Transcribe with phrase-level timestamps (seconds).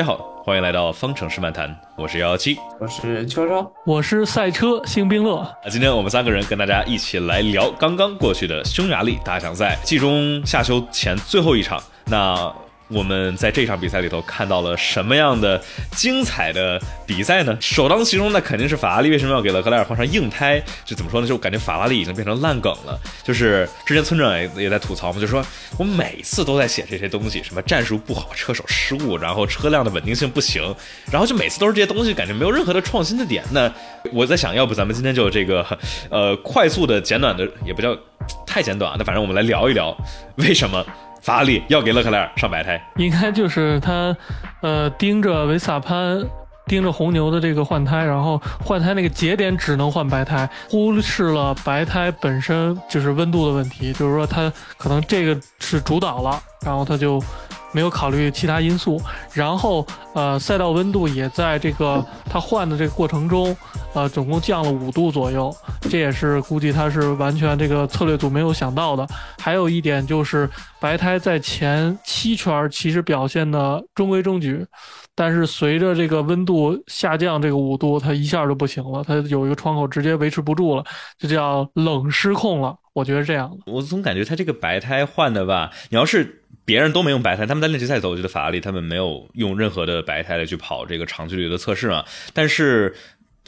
[0.00, 5.46] 大家好，欢迎来到方程式漫谈，我是幺幺七，我是秋秋，我是赛车星冰乐。
[5.62, 11.78] 那，今天我们三个人跟大家一起来聊刚刚过去的匈牙利大奖赛季中夏休前最后一场。
[12.06, 12.50] 那
[12.90, 17.56] 我们在这场比赛里头看到了什么样的精彩的比赛呢？
[17.60, 20.60] 首当其冲，那肯定是法拉利为什么要给勒克莱尔换上硬胎？
[20.84, 21.26] 就怎么说呢？
[21.26, 22.98] 就感觉法拉利已经变成烂梗了。
[23.22, 25.44] 就是之前村长也也在吐槽嘛，就说
[25.78, 30.62] 我每次都在写这些东西，什么战术不好、车手失误，然后车辆的稳定性不行，
[31.12, 33.44] 然后就每次都是这些东西，感觉没有任何的创新的点。
[33.52, 33.72] 那
[34.12, 35.64] 我在想，要不咱们今天就这个
[36.10, 37.96] 呃快速的、简短的，也不叫
[38.44, 39.96] 太简短，那反正我们来聊一聊
[40.36, 40.84] 为什么。
[41.20, 44.16] 法拉利要给勒克莱尔上白胎，应该就是他，
[44.62, 46.22] 呃，盯着维萨潘，
[46.66, 57.22] 盯着红牛的这个换胎，然后换胎那个节点只能换白胎，忽视了白胎本身就是温度的问题，就是说他可能这个是主导了，然后他就。
[57.72, 59.00] 没有考虑其他因素，
[59.32, 63.56] 然后呃，赛道温度也在这个他换的这个过程中，
[63.94, 69.06] 呃，总共降了五度左右，这也是估计他是完全这个策略组没有想到的。
[69.38, 70.48] 还有一点就是
[70.80, 74.66] 白胎在前七圈其实表现的中规中矩，
[75.14, 80.84] 但是随着这个温度下降这个五度，它一下就不行了，它有一个窗口直接维持不住了，
[81.18, 82.74] 就叫冷失控了。
[82.92, 86.38] 我觉得这样，我总感觉他这个白胎换的吧，你要是。
[86.70, 92.04] 别人都没用白胎，他们在练习赛走，我觉得法拉利他们没有用任何的白胎来去跑这个长距离的测试嘛。
[92.32, 92.94] 但是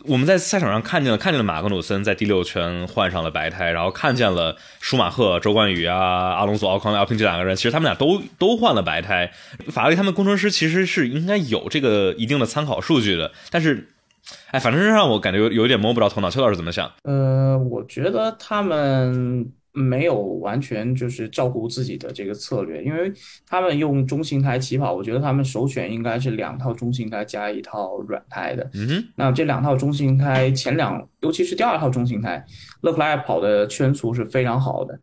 [0.06, 9.30] 我们在赛场上看见了，看见了马格努森在第六圈换上了白胎，然后看见了舒马赫、周冠宇啊、阿隆索、奥康、奥平这两个人，其实他们俩都都换了白胎。
[9.68, 13.86] 法拉利他们工程师其实是应该有这个一定的参考数据的，但是，
[14.50, 16.28] 哎，反正是让我感觉有有点摸不着头脑。
[16.28, 16.90] 邱老师怎么想？
[17.04, 19.52] 呃，我觉得他们。
[19.72, 23.12] 没有完全就是照顾自己的这个策略，因为
[23.46, 28.70] 他们用中型胎起跑，我觉得他们首选应该是两套中型胎加一套软胎的。
[28.74, 32.44] 嗯，那这两套中型胎前两，尤其是第二套中型胎，
[32.82, 34.98] 勒克莱尔跑的圈速是非常好的。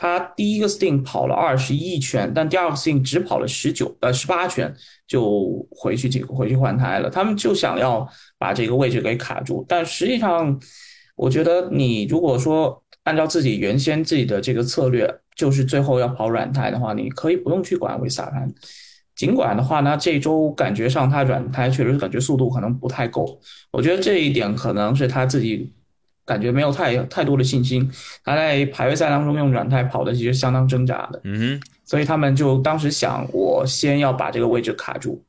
[0.00, 4.72] 他第一个 sting 跑了二十一圈，但第二个 sting 只跑了十九呃十八圈
[5.08, 7.10] 就回去进回去换胎了。
[7.10, 10.56] 他们就想要把这个位置给卡住，但实际上，
[11.18, 12.82] 我觉得你如果说。
[13.04, 18.52] 按照自己原先自己的这个策略，就是最后要跑软胎的话，你可以不用去管维萨潘。
[19.16, 23.40] 尽管的话呢，这周感觉上他软胎确实感觉速度可能不太够。
[23.70, 25.72] 我觉得这一点可能是他自己
[26.26, 27.90] 感觉没有太太多的信心。
[28.22, 31.18] 他在排位赛当中用软胎跑的其实相当挣扎的。
[31.24, 35.24] 嗯，所以他们就当时想，我先要把这个位置卡住。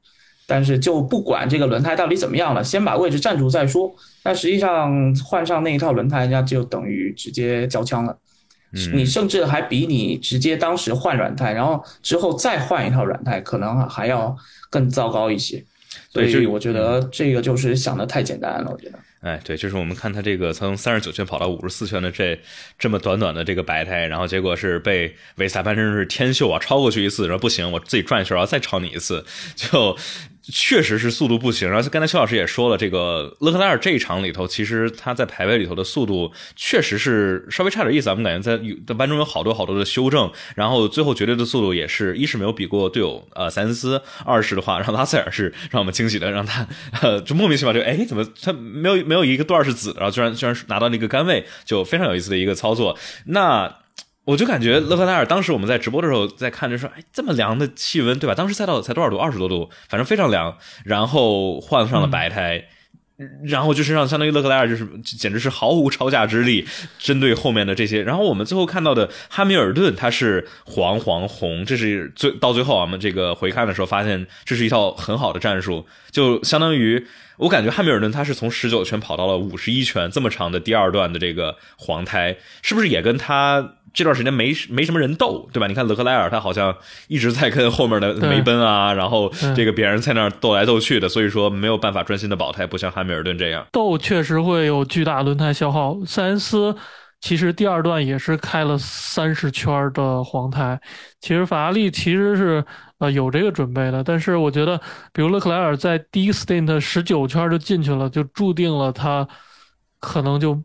[0.49, 3.93] 但是就不管这个轮胎到底怎么样了，先把位置占住再说。
[4.23, 8.17] 但实际上换上那一套轮胎，那就等于直接交枪了。
[8.93, 14.35] 你甚至还比你直接当时换软胎，然后之后再换一套软胎，可能还要
[14.69, 15.63] 更糟糕一些。
[16.11, 18.69] 所以我觉得这个就是想的太简单了。
[18.71, 22.39] 我觉得，哎，对，就是我们看他这个从三十九圈跑到五十四圈的这
[22.77, 29.97] 这么短短的这个白胎，然后结果是被维斯塔潘真是天秀啊，超过去一次，然后不行，我自己转一圈，然后再超你一次，就。
[30.41, 38.09] 确实是速度不行，然后刚才邱老师也说了，这个勒克莱尔这一场里头，其实他在排位里头的速度确实是稍微差点意思。
[38.09, 46.67] 我们感觉在在班中有好多好多的修正，然后最后绝对的速度也是一是没有比过队友呃塞恩斯，二是的话让拉塞尔是让我们惊喜的，让他
[47.01, 52.97] 呃就莫名其妙就哎怎么他没有没有一个段是紫，然后居然居然拿到那个杆位，就非常有意思的一个操作。
[53.25, 53.75] 那。
[54.29, 58.35] 我就感觉勒克莱尔当时我们在直播的时候在看，就说，哎，这么凉的气温，对吧？
[58.35, 59.17] 当时赛道才多少度？
[59.17, 60.55] 二十多度，反正非常凉。
[60.85, 62.65] 然后换上了白胎，
[63.43, 66.67] 然后就是让相当于勒克莱尔就是简直是毫无超价之力，
[66.99, 68.03] 针对后面的这些。
[68.03, 77.03] 然后我们最后看到的汉密尔顿，他是黄黄红，这是最到最后啊，我们这个回看的时候发现，这是一套很好的战术，就相当于
[77.37, 83.77] 我感觉汉密尔顿他是从十九圈跑到了五十一圈，这么长的第二段的这个黄胎，是不是也跟他？
[83.93, 85.67] 这段时间没没什么人斗，对吧？
[85.67, 86.75] 你看勒克莱尔，他好像
[87.07, 95.97] 一直在跟后面的梅奔啊，然后这个别人在那儿斗来斗去的，所以说没有办法专心的保胎，不像汉密尔顿这样斗，确实会有巨大轮胎消耗。
[96.05, 96.75] 塞恩斯
[97.21, 100.79] 其实第二段也是开了三十圈的黄胎，
[101.19, 102.63] 其实法拉利其实是
[102.99, 104.79] 呃有这个准备的，但是我觉得，
[105.11, 109.27] 比如勒克莱尔在第一 stint 十九圈就进去了，就注定了他
[109.99, 110.57] 可能就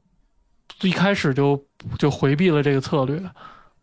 [0.82, 1.64] 一开始就。
[1.98, 3.18] 就回避了这个策略，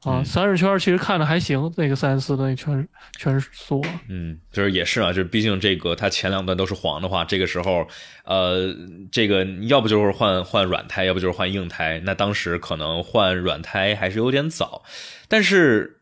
[0.02, 3.80] 啊，三十圈其实看着还行，那个三十四的那圈圈速，
[4.10, 7.88] 嗯，就是也是啊，就是毕竟这个它前两段都是黄的话，这个时候，
[8.26, 8.76] 呃，
[9.12, 14.82] 这个要不就是换换软胎，要不就是换硬胎，那当时可能换软胎还是有点早，
[15.28, 16.00] 但是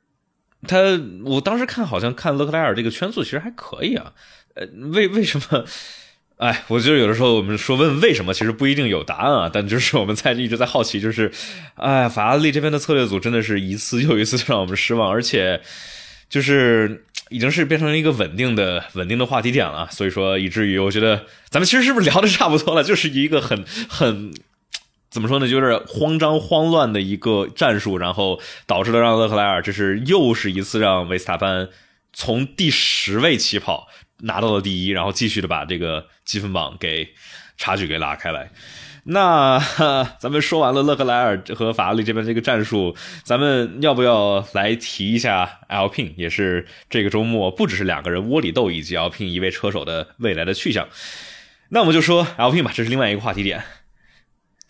[0.69, 0.77] 他
[1.25, 4.13] 我当时看好像看勒克莱尔这个圈速其实还可以啊。
[4.56, 5.65] 呃，为为什么？
[6.39, 9.51] 哎，我觉得有的时候我们说问为什么，其实不一定有答案啊。
[9.51, 11.30] 但就是我们在一直在好奇，就是，
[11.75, 15.59] 哎，法拉利这边的策略组真的是一次又一次让我们失望，而且
[16.30, 19.89] 就是已经是变成了一个稳定的稳定的话题点了。
[19.91, 22.85] 所以说，以至于我觉得咱们其实是不是聊的差不多了？
[22.85, 24.31] 就是一个很很
[25.09, 31.68] 怎么说呢，就是慌张慌乱的一个战术，然后导致了让勒克莱尔这是又是一次让维斯塔潘
[32.13, 33.89] 从第十位起跑。
[34.19, 37.10] 拿到了第一，然后继续的把这个积分榜给
[37.57, 38.50] 差距给拉开来。
[39.06, 39.57] 那
[40.19, 50.88] 咱们说完了勒克莱尔和法拉利这边这个战术，咱们要不要来提一下 L pin 也是这个周末不只是两个人窝里斗，以及 L pin 一位车手的未来的去向。
[51.69, 53.63] 那我们就说 L P 吧，这是另外一个话题点，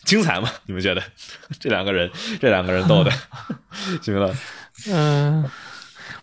[0.04, 0.50] 精彩吗？
[0.66, 1.02] 你们觉得
[1.58, 2.10] 这两个人
[2.40, 3.10] 这两个人斗的，
[4.00, 4.34] 行了？
[4.88, 5.50] 嗯，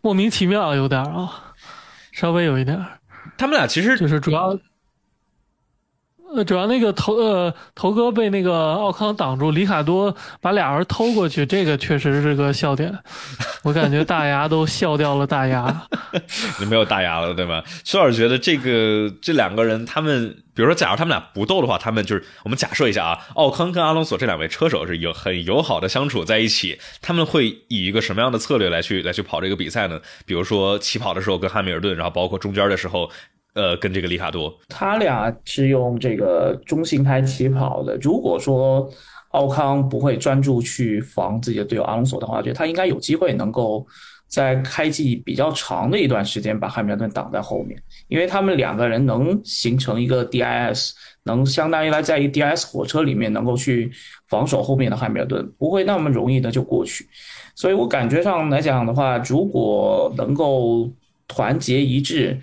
[0.01, 1.53] 莫名其妙有点啊，
[2.13, 2.83] 稍微有一点。
[3.37, 4.57] 他们俩其实就是主要，
[6.35, 12.97] 呃，主要那个头呃头哥被那个奥康挡住，里卡多把俩人偷过去，这个确实是个笑点，
[13.63, 15.87] 我感觉大牙都笑掉了大牙。
[16.59, 17.63] 你没有大牙了对吧？
[17.83, 30.01] 薛老师觉得这个这两个人，他们比如说，假如他们俩不斗的话，他们就是我们假设一下啊，奥康跟阿隆索这两位车手是有很友好的相处在一起，他们会以一个什么样的策略来去来去跑这个比赛呢？
[30.25, 33.09] 比如说起跑的时候跟汉密尔顿，然后包括中间的时候。
[33.57, 37.97] 呃，跟这个里卡多，他俩是用这个中性胎起跑的。
[37.99, 38.87] 如果说
[39.31, 43.83] 奥康不会专注去防自己的队友阿隆索的话，我觉得他应该有机会能够
[44.27, 50.91] 在开季比较长的一段时间把汉密尔顿挡在后面，因为他们两个人能形成一个 DIS，
[51.23, 53.91] 能相当于来在一 DIS 火车里面能够去
[54.27, 57.07] 防守后面的汉密尔顿，不会那么容易的就过去。
[57.55, 60.87] 所以我感觉上来讲的话，如果能够
[61.27, 62.39] 团结一致。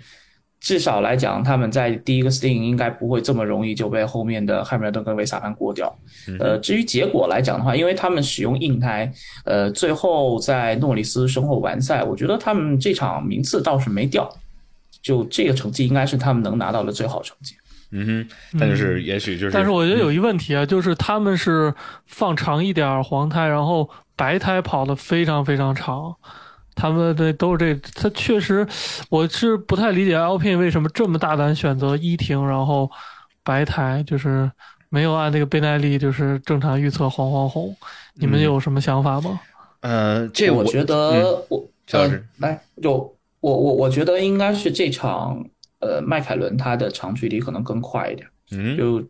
[0.65, 5.95] 至少来讲，他们在第一个 sting 应该不会这么容易就被后面的汉密尔顿跟维萨潘过掉。
[6.39, 9.13] 呃，至于结果来讲的话，因为他们使用硬胎，
[9.43, 14.27] 呃，最后在诺里斯身后完赛，我觉得他们这场名次倒是没掉，
[15.03, 17.53] 就这个成绩应该是他们能拿到的最好成绩。
[17.91, 21.71] 嗯哼，但就是也许就是，但是我觉得有一问题啊，就是他们是
[22.07, 26.15] 放长一点黄胎，然后白胎跑的非常非常长。
[26.75, 28.67] 他们的都是这，他确实，
[29.09, 32.91] 我是不太理解 Alpine 为什么这么大胆选择一停，然后
[33.43, 34.51] 白台，就是
[34.89, 37.75] 没有按那个倍耐力，就是正常预测黄黄红。
[38.15, 39.39] 你们有什么想法吗？
[39.81, 42.91] 呃，这我觉得我老师来就
[43.39, 45.45] 我我我觉得应该是这场
[45.79, 49.03] 呃迈凯伦它的长距离可能更快一点，嗯，就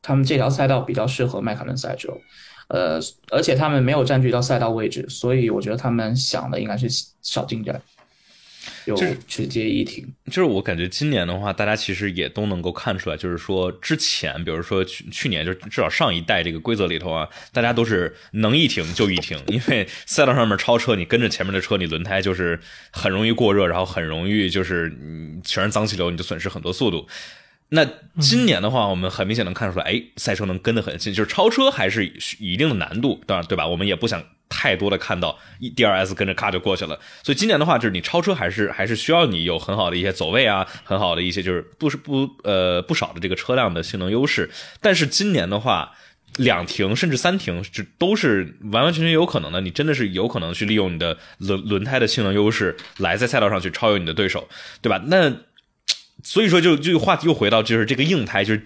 [0.00, 2.12] 他们这条赛道比较适合迈凯伦赛车。
[2.68, 2.98] 呃，
[3.30, 6.88] 而且他们没有占据到赛道位置，所以我觉得他们想的应该是
[7.22, 7.80] 少进点，
[8.84, 8.96] 就
[9.28, 10.04] 直接一停。
[10.26, 22.58] 就是我感觉今年的话，大家其实也都能够看出来，就是说之前，比如说去去年，就至少上一代这个规则里头啊，大家都是能一停就一停，因为赛道上面超车，你跟着前面的车，你轮胎就是
[22.90, 27.06] 很容易过热，然后很容易就是嗯全是脏气流，你就损失很多速度。
[27.70, 27.84] 那
[28.20, 32.06] 今年的话，我们很明显能看出来，哎，赛车能跟得很近，就是超车还是
[32.38, 33.66] 一定的难度，当然对吧？
[33.66, 44.48] 我们也不想太多的看到一 D R S 跟着咔就过去了，所以今年的话，就是你超车还是还是需要你有很好的一些走位啊，很好的一些就是不是不呃不少的这个车辆的性能优势。
[44.80, 45.90] 但是今年的话，
[46.36, 49.60] 两停甚至三停，这都是完完全全有可能的。
[49.60, 54.48] 你真的是有可能去利用你的轮轮胎的性能优势，来在赛道上去超越你的对手，
[54.80, 55.02] 对吧？
[55.08, 55.32] 那。
[56.28, 58.60] 所以说，就就话题又回到，就是这个硬胎，就是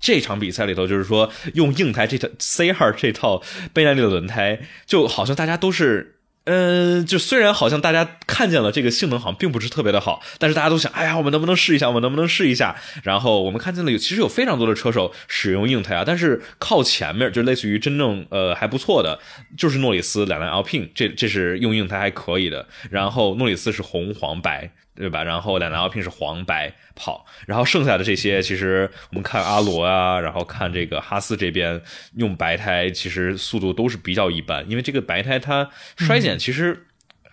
[0.00, 3.42] 这场比赛里头，就是说用硬胎这套 C 二这套
[3.74, 11.86] 倍耐力的轮胎，就好像大家都是，嗯，就虽然好像大家看见了这个性能好像并不是特别的好，但是大家都想，哎呀，我们能不能试一下？
[11.88, 12.74] 我们能不能试一下？
[13.02, 19.20] 然后我们看见了有，其实有非常多的车手使用硬胎啊，但是靠前面就类似于真正呃还不错的，
[19.58, 22.66] 就是诺里斯两辆 Alpine，这这是用硬胎还可以的。
[22.90, 24.72] 然后诺里斯是红黄白。
[24.94, 25.24] 对吧？
[25.24, 31.80] 然后两辆 Alpine 是黄白跑，然后剩下的这些，其实我们看阿罗啊，然后看这个哈斯这边
[32.16, 36.86] 用白胎，其实速度都是比较一般，因为这个白胎它衰减其实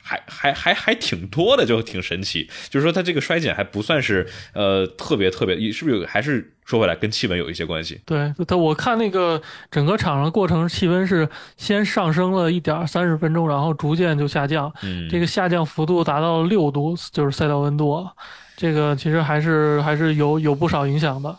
[0.10, 2.50] 还还还还挺多的，就挺神奇。
[2.70, 6.54] 就是说它这个衰减还不算是呃特别特别，是不是有还是？
[6.70, 8.00] 说回来，跟气温有一些关系。
[8.06, 14.72] 对，它我看那个整个场上过程，气温是先上升了一点三十分钟，然后逐渐就下降。
[14.84, 18.08] 嗯，这个下降幅度达到了六度，就是赛道温度。
[18.56, 21.36] 这个其实还是还是有有不少影响的。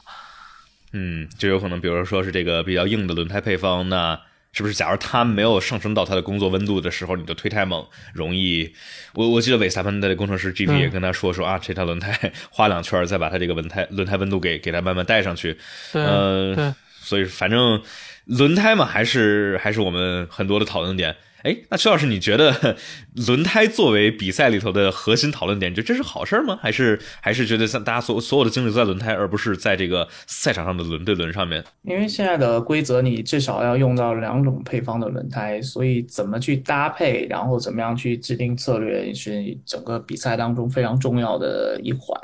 [0.95, 4.21] 嗯，就有可能，比如说是这个比较硬的轮胎配方，那
[4.53, 4.75] 是不是？
[4.75, 8.73] 假如它没有上升到它的工作温度的时候，你就推太猛，容易。
[9.15, 15.57] 我我记得韦斯塔潘的工程师 GP 也跟他说说啊，这条轮胎 花两圈，再把它这个轮胎轮胎温度给给它慢慢带上去。
[15.93, 17.81] 对呃，对，所以反正
[18.25, 21.17] 轮胎嘛，还是还是我们很多的讨论点。
[21.43, 22.77] 哎，那邱老师，你觉得
[23.27, 26.59] 轮胎作为比赛里头的核心讨论点，你觉得这是好事吗？
[26.61, 31.65] 还是还是觉得像大家所所有的精力都在轮胎，而不是在这个赛场上的轮对轮上面？
[31.83, 42.21] 因为现在的规则，你至少要用到两种配方的轮胎，所以怎么去搭配，然后怎么样去制定策略，是整个比赛当中非常重要的一环。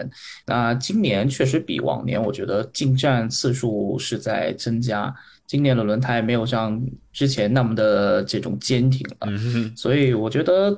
[0.47, 5.15] 那今年确实比往年，我觉得进站次数是在增加。
[5.47, 6.81] 今年的轮胎没有像
[7.13, 9.29] 之前那么的这种坚挺了，
[9.77, 10.77] 所以我觉得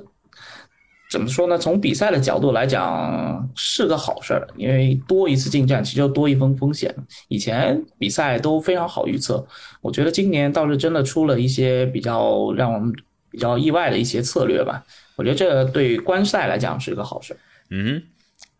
[1.09, 1.57] 怎么说呢？
[1.57, 6.95] 从比赛的角度来讲是个好事儿，因为多一次进站其实就多一分风险。
[7.29, 9.43] 以前比赛都非常好预测，
[9.81, 12.93] 我觉得今年倒是真的出了一些比较让我们
[13.31, 14.83] 比较意外的一些策略吧。
[15.15, 17.37] 我觉得这对观赛来讲是个好事儿。
[17.71, 18.03] 嗯哼，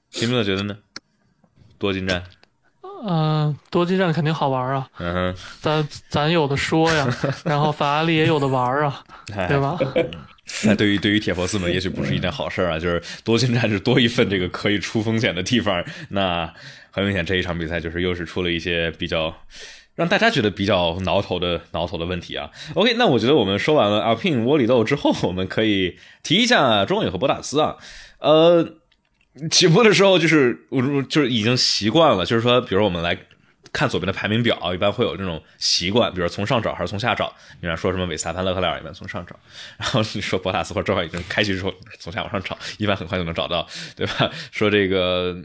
[0.10, 0.76] 秦明乐觉得呢？
[1.78, 2.24] 多进站，
[3.08, 7.08] 嗯、多进站肯定好玩啊，嗯哼，咱咱有的说呀，
[7.46, 9.04] 然后法拉利也有的玩啊，
[9.36, 9.78] 哎对吧？
[10.66, 15.84] 那对于对于铁佛斯们，也许不是一件好事儿啊， 就是多进站是多一份这个可以出风险的地方。
[16.10, 16.52] 那
[16.92, 19.34] 很明显，这一场比赛就是又是出了一些比较
[19.96, 22.50] 让大家觉得比较挠头的挠头的问题啊。
[22.74, 27.78] OK，那我觉得我们说完了 Alpine 窝里斗之后，我们可以提一下中野和博塔斯啊，
[28.20, 28.79] 呃。
[29.50, 33.18] 起步的时候就是我就是已经习惯了，就是说，比如我们来
[33.72, 37.34] 看左边的排名表，一般会有这种习惯，比如从上找还是从下找。
[37.62, 39.36] 你看说什么韦斯塔潘、勒克莱尔一般从上找，
[39.78, 44.32] 然后你说博塔斯或者正好已经开启之后从下往上找，一般很快就能找到，对吧？
[44.52, 45.38] 说这个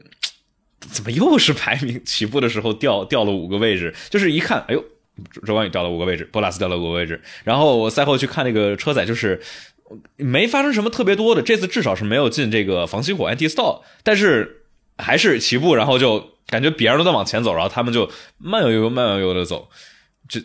[0.80, 4.84] 怎么又是排名起步的时候掉掉了五个位置，就是一看，哎呦，
[5.46, 9.40] 周冠宇掉了五个位置，博塔斯掉了五个位置，然后我赛后去看那个车载，就是。
[10.16, 14.64] 没发生什么特别多的，这次至少是没有进这个防熄火 anti stall，但是
[14.98, 19.68] 还是起步，然后就感觉别人都在往前走，然后他们就慢悠悠、慢悠悠的走，
[20.28, 20.40] 这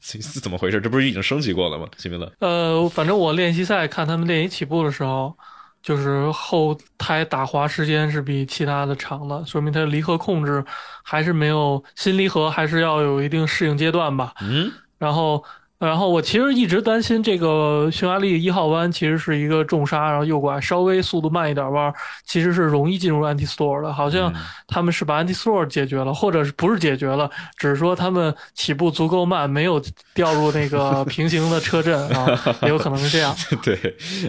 [0.00, 0.80] 这是怎么回事？
[0.80, 1.86] 这不是已经升级过了吗？
[1.96, 5.36] 新明乐，呃，反正我练习赛看他们练习起步的时候，
[5.82, 10.64] 就是后胎打滑时间是比其他的长的，说明它离合控制
[11.02, 14.32] 还是没有新离合，还是要有一定适应阶段吧。
[14.40, 15.42] 嗯，然后，
[15.78, 21.92] 然后我其实一直担心这个匈牙利一号弯其实是一个重刹，然后右拐，稍微速度慢一点弯，
[22.24, 23.92] 其实是容易进入 anti store 的。
[23.92, 24.32] 好像
[24.66, 29.82] 他们是把 anti store 解决了，或者是不是解决了，只是说他们起步足够慢，没有
[30.14, 33.36] 掉入那个 平行的车阵啊，也有可能是这样。
[33.62, 33.78] 对，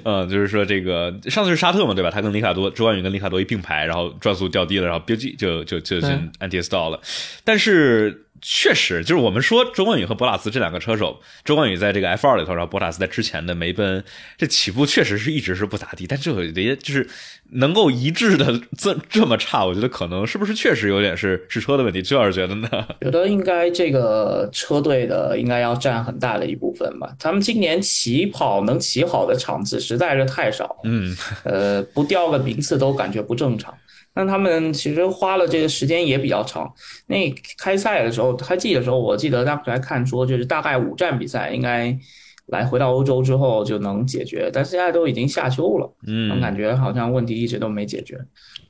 [0.03, 2.11] 嗯，就是说这个上次是沙特嘛，对吧？
[2.11, 6.09] 他跟里卡多，周冠宇跟里卡多一并排，然后转速掉低了，然后标记就就就进
[6.41, 6.99] anti store 了，
[7.45, 8.25] 但是。
[8.41, 14.03] 确实，就是我们说周冠宇和博塔斯这两个车手，周冠宇在这个 F 二里头，然后博塔斯在之前的梅奔，
[14.37, 17.07] 这起步确实是一直是不咋地，但这有些就是
[17.51, 22.01] 能够一致的这这么差，我觉得可能是不是确实有点是是车的问题？
[22.01, 22.69] 周老师觉得呢？
[23.01, 27.11] 觉得应该这个车队的应该要占很大的一部分吧。
[27.19, 33.75] 他们今年起跑能起好的场次实在是太少，嗯，呃，不掉个名次都感觉不正常。
[34.17, 36.73] 那他们其实花了这个时间也比较长。
[37.05, 41.95] 那开赛的时候，开季的时候，我记得当时还看说，就是大概五站比赛应该
[42.47, 48.17] 来回到欧洲之后就能解决，但现在都已经夏秋了，嗯，感觉好像问题一直都没解决。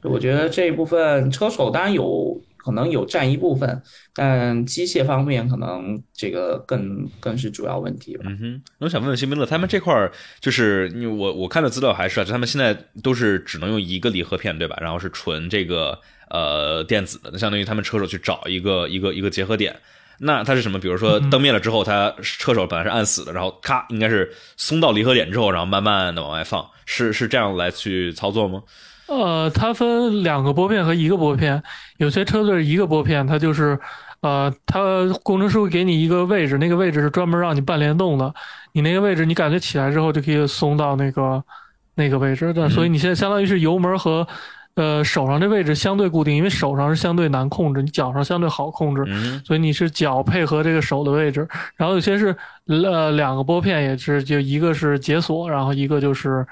[0.04, 3.82] 我觉得这一部分车手当然有可能有占一部分，
[4.14, 8.26] 但机械方面可能这个更更是主要问题吧。
[8.28, 14.78] 嗯哼，我想问问新宾乐，他们这块儿就是因为我我看的资料还是啊，就他们现在都是只能用一个离合片对吧？
[14.82, 15.98] 然后是纯这个
[16.30, 19.74] 呃电子的，那相当于他们车手去找一个一个一个结合点。
[20.20, 20.80] 那它是什么？
[20.80, 28.64] 比如说灯灭了之后，它车手本来是按死的，然后咔，应该是松到离合点之后，然后慢慢的往外放，是是这样来去操作吗？
[29.08, 31.62] 呃，它分两个拨片和一个拨片，
[31.98, 33.80] 有些车队一个拨片，它就是，
[34.22, 34.82] 呃，它
[35.24, 38.34] 工程师会给你一个位置，那个位置是专门让你半联动的，
[38.74, 41.44] 你那个位置你感觉起来之后就可以松到那个
[41.96, 44.28] 那个位置，的所以你现在相当于是油门和。
[44.76, 51.48] 呃，手上这位置相对固定，因为手上是相对难控制，你脚上相对好控制，嗯所以你是脚配合这个手的位置。
[51.76, 52.28] 然后有些是
[52.68, 56.46] 呃两个拨片也是，就一个是解锁，然后一个就是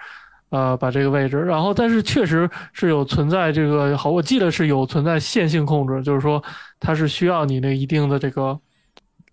[0.56, 1.38] 呃把这个位置。
[1.40, 6.42] 然后但是确实是有存在这个好，我记得是有存在线性控制，就是说
[6.80, 8.58] 它是需要你那一定的这个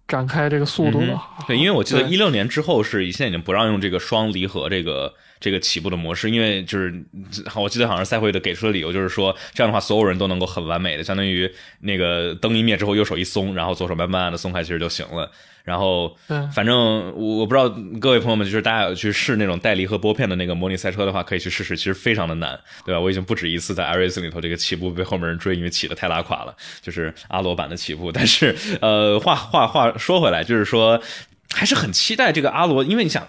[0.08, 1.12] 展开这个速度的。
[1.12, 6.94] 嗯、对，因为我记得一六年之后是现在已经不让用这个双离合这个这个起步的模式，因为就是
[7.56, 15.30] 我记得好像赛会的给出的理由就是说，这样的话所有人都能够很完美的，相当于那个灯一灭之后，右手一松，然后左手慢慢的松开，其实就行了。
[15.64, 16.16] 然后，
[16.52, 16.76] 反正
[17.14, 17.68] 我我不知道
[18.00, 23.00] 各位朋友们，就是大家有去试那种带离合拨片的那个模拟赛车的话，可以去试试，其实非常的难，对吧？
[23.00, 28.10] 我已经不止一次在 iRacing 里头这个起步被后面人追，因为起的太拉垮了，就是阿罗版的起步。
[28.10, 31.00] 但是，呃，话话话说回来，就是说
[31.52, 33.28] 还是很期待这个阿罗，因为你想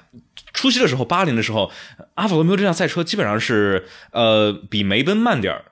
[0.54, 1.72] 初期的时候，八零的时候，
[2.16, 5.66] 阿法罗密欧这辆赛车基本上是呃比梅奔慢点儿。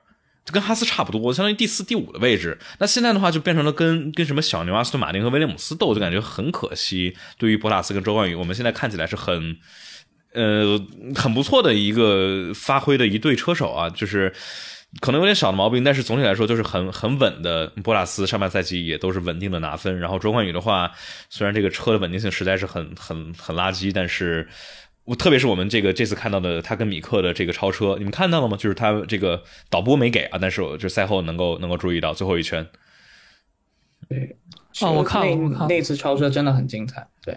[0.46, 2.58] 跟哈斯差不多，相当于第四、第五的位置。
[2.80, 7.16] 那现在的话，就变成了跟跟什么小牛、阿斯顿马丁和威廉姆斯斗，就感觉很可惜。
[7.38, 9.56] 对于博塔斯跟周冠宇，我们现在看起来是很，
[10.34, 10.76] 呃，
[11.14, 14.34] 很不错的一个发挥的一对车手啊，就是
[15.00, 17.66] 可能有点小的毛病，但是总体来说就是很很稳的。
[17.82, 20.92] 博拉斯上半赛季也都是稳定的拿分，然后周冠宇的话，
[21.28, 24.48] 虽然这个车的稳定性实在是很很很垃圾，但是。
[25.04, 28.56] 我特别是我们这个这次看到的他跟米克的这个超车，你们看到了吗？
[28.56, 32.64] 就是他这个导播没给啊，但是我就赛后能够能够注意到最后一圈。
[34.08, 34.36] 对，
[34.80, 37.04] 啊，我看了，那次超车真的很精彩。
[37.24, 37.36] 对，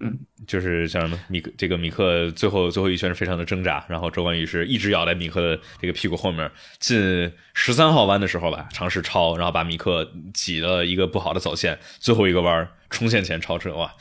[0.00, 13.92] 嗯，就是像什么米克这个米克最后最后一圈是非常的挣扎，然后周冠宇是一直咬在米克的这个屁股后面，进十三号弯的时候吧，尝试超，然后把米克挤了一个不好的走线，最后一个弯冲线前超车，哇！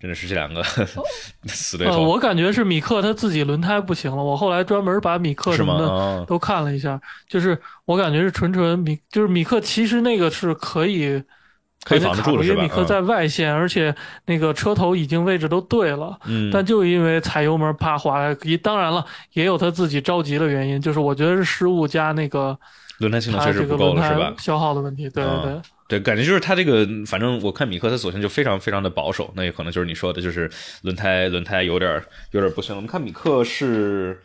[0.00, 0.62] 真的是这两个
[1.46, 2.04] 死对头。
[2.04, 4.22] 我感觉是米克他自己轮胎不行了。
[4.22, 11.20] 我后来专门把米克什么的都看了一下，就是我感觉是纯纯米，就是米克其实那个是可以
[11.88, 13.94] 可以防得住的，因为米克在外线，而且
[14.26, 16.18] 那个车头已经位置都对了。
[16.26, 16.50] 嗯。
[16.52, 22.58] 但就因为踩油门啪滑，一当然了，也有他自己着急的原因，就是我觉得是失误加那个
[22.98, 24.34] 轮胎性能确实不够了，是吧？
[24.38, 25.60] 消耗的问题，对对对。
[25.88, 30.50] 对，感觉就是他这个，反正我看米克他索性就非常非常的保守，那也可能就是你说的，就是
[30.82, 32.02] 轮胎轮胎有点
[32.32, 32.76] 有点不行。
[32.76, 34.20] 我们看米克是。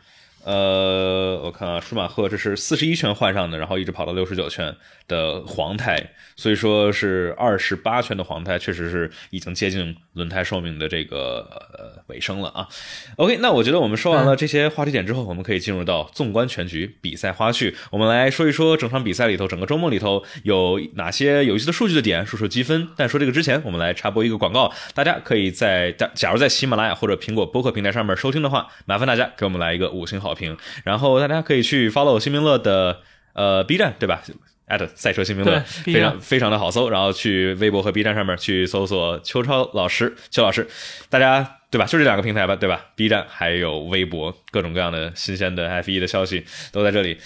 [0.46, 4.76] 呃，我看啊，舒马赫这是四十一圈换上的，然后一直跑到六十九圈
[5.08, 5.98] 的黄胎，
[6.36, 12.68] 所以说是二十八圈的黄胎，确实是已经接近轮胎寿命的这个呃尾声了啊。
[13.16, 22.90] OK，那我觉得我们说完了这些话题点之后，我们可以进入到纵观全局比赛花絮，我们来说一说整场比赛里头，整个周末里头有哪些有意思的数据的点，说说积分。
[22.98, 30.34] 但说这个之前，我们来插播一个广告，大家可以在假如在喜马拉雅或者苹果播客平台上面收听的话，麻烦大家给我们来一个五星好。
[30.34, 33.02] 评，然后大家可以去 follow 新民乐的
[33.34, 34.24] 呃 B 站对吧？
[34.66, 36.90] 艾特赛车新兵们，非常非常的好搜。
[36.90, 40.68] 然后去微博和 B 站上面去搜索邱超老师、邱老师，
[41.10, 41.86] 大家对吧？
[41.86, 47.18] 就这两个平台吧，对吧？B 站还有微博，各种各样的新鲜的 F 一的消息都在这里。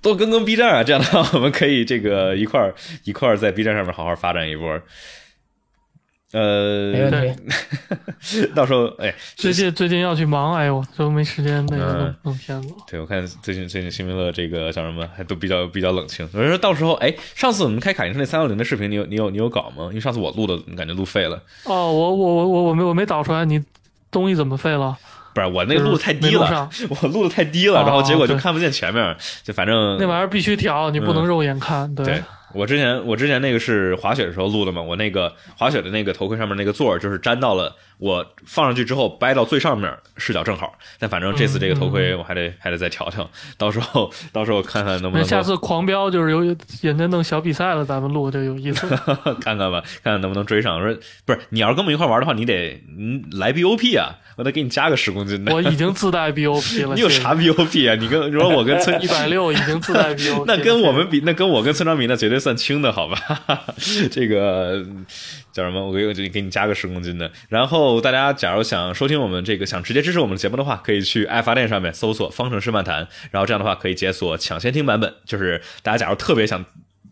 [0.00, 4.80] 多跟跟 B 站啊，这样的话我们可以这个一块儿一块儿在 B 站上面好好发展一波。
[6.32, 7.36] 呃，没问
[8.20, 12.74] 题， 到时候哎， 最近最近要去忙，哎呦，都没时间那个弄弄片子。
[12.90, 16.28] 对，我看最近最近新民乐这个叫什么，还 都比较比较冷清。
[16.32, 19.84] 我说到时候，哎，上次我们开卡丁车那三六零的视频，你有你有你有搞吗？
[19.88, 21.40] 因为上次我录的，感觉录废了。
[21.64, 23.62] 哦，我我我我我没我没导出来，你
[24.10, 24.96] 东西怎么废了？
[25.32, 32.22] 不是我那个录的太低了，我录的太低了，然后结果就看不见前面，就反正那玩意儿必须调，你不能肉眼看，对。
[32.56, 37.76] 我之前我之前那个是滑雪的时候录的嘛，我那个滑雪的那个头盔上面那个座儿就是粘到了。
[37.98, 45.26] 我放上去之后掰到最上面视角正好，但反正这次这个头盔我还得还得再调调，到时候到时候看看能不能。
[45.26, 46.40] 下次狂飙就是有
[46.82, 48.86] 人家弄小比赛了，咱们录就有意思。
[49.40, 50.80] 看看吧，看看能不能追上。
[50.80, 55.54] 说不是你要是跟我们一块玩的话，你得嗯来 BOP 啊，我得给你加个十公斤的。
[55.54, 56.94] 我已经自带 BOP 了。
[56.96, 57.94] 你有啥 BOP 啊？
[57.94, 60.44] 你跟你说我跟村一百六已经自带 BOP。
[60.48, 63.16] 那跟我们比，那跟我跟村长比，那绝对算轻的，好吧？
[64.10, 64.84] 这个。
[65.52, 65.86] 叫什么？
[65.86, 67.30] 我给我就给你加个十公斤的。
[67.48, 75.14] 然后大家假如想收听我们这个，想直接支持我们的节目的话，可以去爱发电上面搜索“方程式漫谈”，然后这样的话可以解锁抢先听版本。
[75.24, 76.64] 就是大家假如特别想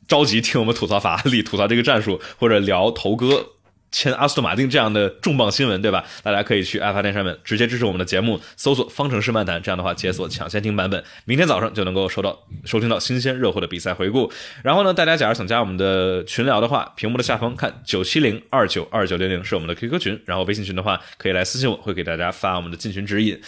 [0.06, 3.53] 着急听我们吐槽法拉利、 吐槽这个战术，或者聊头哥。
[3.94, 6.04] 签阿斯顿马丁这样的重磅新闻，对吧？
[6.24, 14.32] 大家可以去爱发电上面直接支持我们的节目，搜索“方程式漫谈”，这样的话解锁抢先听版本，明天早上就能够收到收听到新鲜热乎的比赛回顾。
[14.64, 23.40] 然后呢，大家假如想加我们的群聊的话，屏幕的下方看九七零二九二九零零是我们的 QQ 群，然后微信群的话可以来私信我，会给大家发我们的进群指引。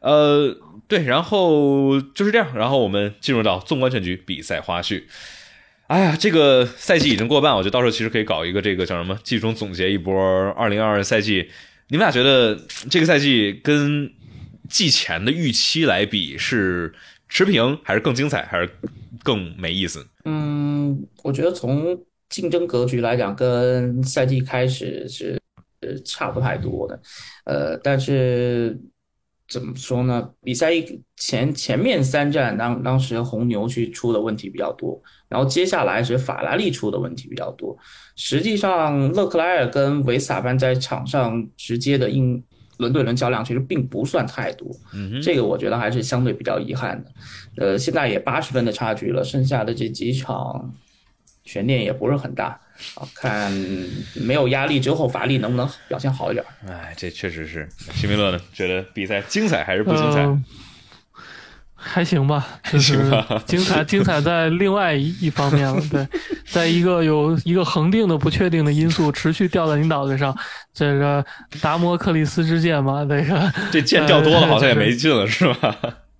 [0.00, 0.56] 呃，
[0.88, 5.04] 对，然后就是这样，然后我们进入到纵观全局比赛花絮。
[5.90, 10.14] 哎呀，这个赛季已经过半，我觉得到时候其实可以搞一个这个叫什么季中总结一波
[10.52, 11.50] 二零二二赛季。
[11.88, 12.56] 你们俩觉得
[12.88, 14.08] 这个赛季跟
[14.68, 16.94] 季前的预期来比是
[17.28, 18.70] 持平，还是更精彩，还是
[19.24, 20.06] 更没意思？
[20.24, 25.36] 嗯，我觉得从竞争格局来讲，跟赛季开始是
[25.80, 27.00] 呃差不太多的。
[27.46, 28.78] 呃，但是
[29.50, 30.30] 怎么说呢？
[30.44, 37.76] 比赛一前前面三站当当时红牛去出的问题比较多，然后接下来是法拉利出的问题比较多。
[38.14, 42.40] 实际上，勒克莱尔跟维斯塔潘在场上直接的应
[42.78, 47.10] 轮对轮较量其实并不算太多，嗯这个我觉得还是相对比较遗憾的。
[47.56, 50.72] 呃，现在也八十分的差距了，剩下的这几场
[51.42, 52.60] 悬念也不是很大
[52.94, 53.52] 啊，看
[54.14, 56.44] 没有压力之后法力能不能表现好一点。
[56.68, 57.68] 哎，这确实是。
[57.94, 58.40] 徐明乐呢？
[58.52, 60.20] 觉得比赛精彩还是不精彩？
[60.20, 60.42] 呃
[61.82, 65.82] 还行吧，就是行吧精彩，精彩 在另外一一方面了。
[65.90, 66.06] 对，
[66.46, 70.36] 在一个有一个恒定的不确定的因素持续掉在你脑袋上，
[70.74, 71.24] 这个
[71.62, 75.74] 达摩克里斯之剑嘛，这个这剑掉多了，呃好像也没劲了，是吧？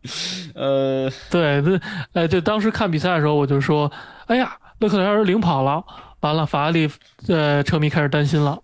[0.56, 1.78] 呃，对，这
[2.14, 3.92] 哎，对，当时看比赛的时候，我就说，
[4.28, 5.84] 哎呀，勒克莱尔领跑了，
[6.20, 6.88] 完了，法拉利
[7.28, 8.58] 呃车迷开始担心了。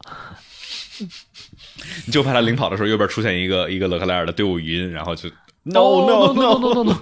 [2.07, 5.29] 你 就怕他领跑的时候右边出现一个一个勒克莱尔的队伍语音，然后就
[5.63, 6.95] no Oh, no no no no no！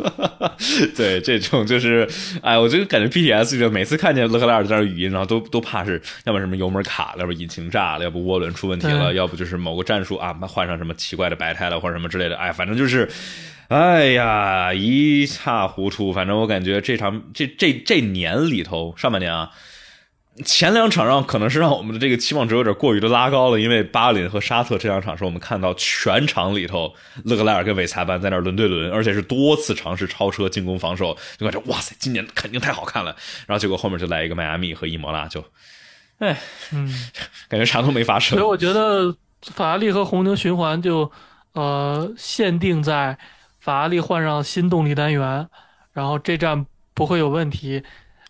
[0.97, 2.09] 对，这种就是，
[2.43, 13.09] 哎，我就感觉 BTS 就每次看见勒克莱尔在那语音，然后都都怕是要么什么油门卡了，要不引擎炸了，要不涡轮出问题了，要不就是某个战术啊换上什么奇怪的白胎了或者什么之类的，哎，反正就是。
[13.69, 16.13] 哎呀，一塌糊涂。
[16.13, 19.51] 反正我感觉这场这这这年里头，上半年啊，
[20.45, 26.93] 前两场让可能是让我们的这个期望值有点过于的拉高了，因为巴林和沙特这两场是我们看到全场里头
[27.25, 33.15] 勒克莱尔跟韦裁班在那儿轮对轮，而且是多次尝试超车、进攻、防守，就感觉哇塞，今年肯定太好看了。
[33.47, 35.45] 然后结果后面就来一个迈阿密和伊莫拉，就
[36.19, 36.37] 哎，
[36.73, 36.93] 嗯，
[37.49, 38.51] 感觉啥都没发生所以。
[38.51, 41.09] 我觉得法拉利和红牛循环就
[41.53, 43.17] 呃限定在
[43.61, 45.49] 法拉利换上新动力单元，
[45.93, 47.81] 然后这站不会有问题。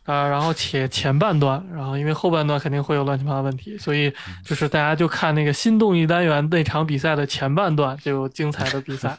[0.05, 4.13] 啊、然后且前半段，然后因为后半段肯定会有乱七八糟问题，所以
[4.45, 9.17] 就是大家就看那个新动力单元那场比赛的前半段就有精彩的比赛。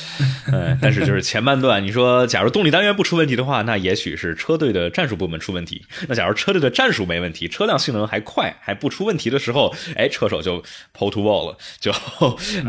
[0.52, 5.84] 哎，但是就是前半段，你说假如动力单元不出问题的话，那也许是车队的战术部门出问题。
[6.08, 10.62] 那假如车队的战术没问题，车辆性能还快，还不出问题的时候，哎，车手就
[10.96, 11.90] pull to wall 了，就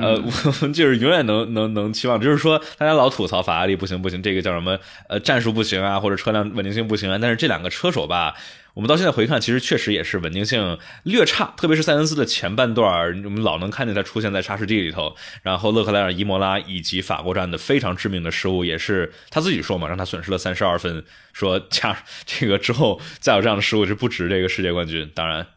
[0.01, 8.35] 呃，我们就是永远能能能期望，就是说大家老吐槽法拉利不行不行，这个叫什么呃战术不行啊，或者车辆稳定性不行啊，但是这两两个车手吧。
[8.75, 15.15] 我们到现在回看，其实确实也是稳定性略差，特别是塞恩斯的前半段，我们老能看见他出现在沙石地里头。
[15.41, 21.03] 然后勒克莱尔、伊莫拉以及法国站的非常致命的失误，也是他自己说嘛，让他损失了三十二分。
[21.33, 25.11] 说加这个之后再有这样的失误是不值这个世界冠军。
[25.15, 25.47] 当然，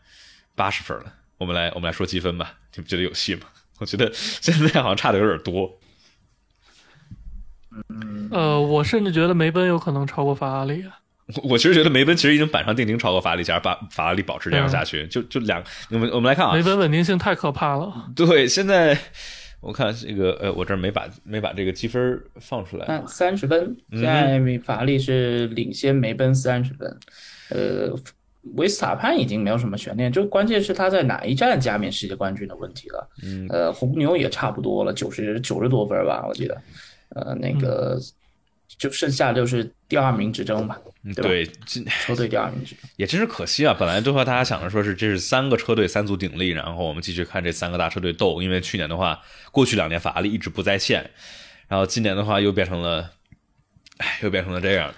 [0.55, 1.13] 八十分了。
[1.37, 3.43] 我们来我们来说积分吧，你不觉得有戏吗？
[3.81, 5.79] 我觉得现在好像差的有点多。
[8.31, 11.00] 呃，我甚至觉得梅奔有可能超过法拉利啊。
[11.43, 17.93] 我其实觉得梅奔其实已经板上钉钉超过法拉利，假如把法拉利保持这样下去，就就两，我们我们来看啊梅，奔稳定性太可怕了。
[18.17, 18.97] 对，现在
[19.61, 26.99] 我看这个呃，我这儿没把没把这个积分放出来，那三十分，嗯现在法拉利是领先梅奔三十分，
[27.51, 27.95] 呃，
[28.55, 33.09] 维斯塔潘已经没有什么悬念，就关键是他在哪一站加冕世界冠军的问题了。
[33.23, 36.63] 嗯，呃，红牛也差不多了，九十九十多分吧，我记得，
[37.11, 38.01] 呃，那个
[38.79, 42.85] 就剩下就是第二名之争吧，对吧对，今车队第二名之争。
[42.97, 43.75] 也真是可惜啊！
[43.79, 48.41] 本来的话，大家想着说是这是三个车队三足鼎立，然后我们继续看这三个大车队斗。
[48.41, 51.11] 因为去年的话，过去两年法拉利一直不在线，
[51.69, 53.11] 然后今年的话又变成了，
[53.99, 54.93] 哎，又变成了这样。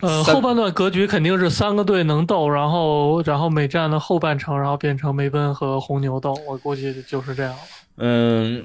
[0.00, 7.58] 呃，后半段格局肯定是三个队能斗，然后然后每站的后半程，然后变成梅奔和红牛斗，我估计就是这样了。
[7.96, 8.64] 嗯，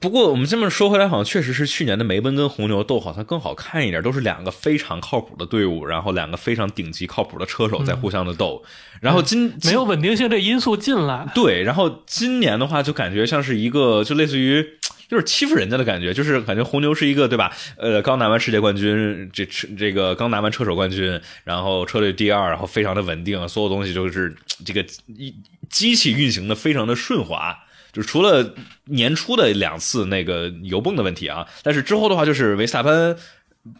[0.00, 8.62] 不过我们这么说回来，好像确实是去年的梅奔跟红牛斗好像更好看一点，都是两个非常靠谱的队伍，然后两个非常顶级靠谱的车手在互相的斗。
[9.00, 14.66] 然后今没有稳定性这因素进来，对，然后今年的话就感觉像是一个就类似于。
[15.08, 17.52] 就是欺负人家的感觉，就是感觉红牛是一个对吧？
[17.76, 25.34] 呃，刚拿完世界冠军，这车这个刚拿完车手冠军，然后车队第二，然后非常的稳定，所有东西就是这个一
[25.68, 27.54] 机器运行的非常的顺滑。
[27.92, 28.54] 就除了
[28.86, 33.16] 年初的两次那个油泵的问题啊，但是之后的话就是维斯塔潘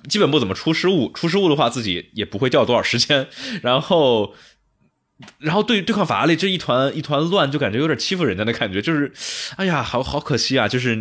[0.08, 3.28] 基本不怎么出失误，出失误的话自己也不会掉多少时间，
[3.62, 4.34] 然后。
[5.38, 9.12] 然后对对抗法拉利这一团一团乱，就感觉有点欺负人家的感觉，就是，
[9.54, 10.66] 哎呀，好好可惜啊！
[10.66, 10.98] 就是，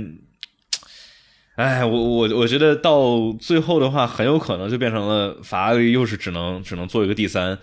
[1.56, 7.58] 哎，我我我觉得到最后的话，很有可能就变成了法拉利又是只能只能做一个第三。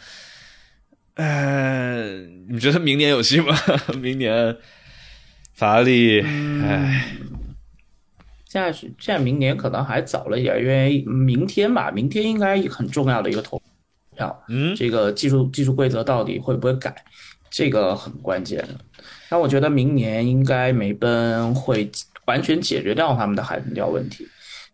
[1.14, 2.02] 哎，
[2.48, 3.56] 你觉得明年有戏吗？
[4.00, 4.56] 明年
[5.58, 7.04] 法拉利，哎，
[8.44, 13.60] 现在是现在明年可能还早了一点，因为明天吧，明天应该很重要的一个投
[14.14, 16.94] 票，嗯，这个技术技术规则到底会不会改，
[17.50, 18.64] 这个很关键。
[19.28, 21.90] 那我觉得明年应该梅奔会
[22.26, 24.24] 完全解决掉他们的海豚掉问题，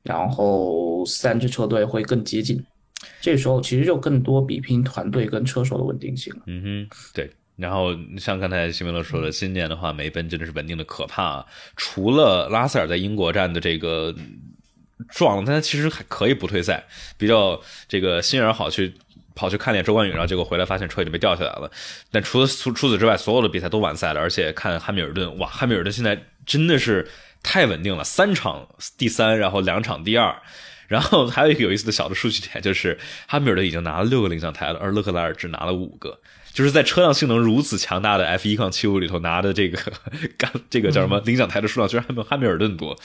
[0.03, 2.63] 然后三支车队会更接近。
[3.23, 6.43] 这时候其实就更多比拼团队跟车手的稳定性了。
[6.47, 7.31] 嗯哼，对。
[7.57, 11.47] 然后像刚才西梅勒说的，今年的话，梅奔真的是稳定的可怕啊。
[11.77, 14.15] 除了拉塞尔在英国站的这个
[15.09, 16.85] 撞，但他其实还可以不退赛，
[17.17, 18.93] 比较这个心眼好，去
[19.35, 21.71] 跑去看练周冠宇，然后结果回来发现车已经被掉下来了。
[22.11, 27.09] 但除了除除此之外，所有的比赛都完赛了，而且看汉密尔顿，哇，汉密尔顿现在真的是
[27.43, 30.35] 太稳定了，三场第三，然后两场第二。
[30.87, 36.21] 然后还有一个有意思的小的数据点，就是汉密尔顿已经拿了六个领奖台了，而勒克莱尔只拿了五个。
[36.55, 39.77] 就是在车辆性能如此强大的 F 一杠七五里头拿的这个
[40.39, 42.97] 干这个叫什么领奖台的数量，居然还没有汉密尔顿多，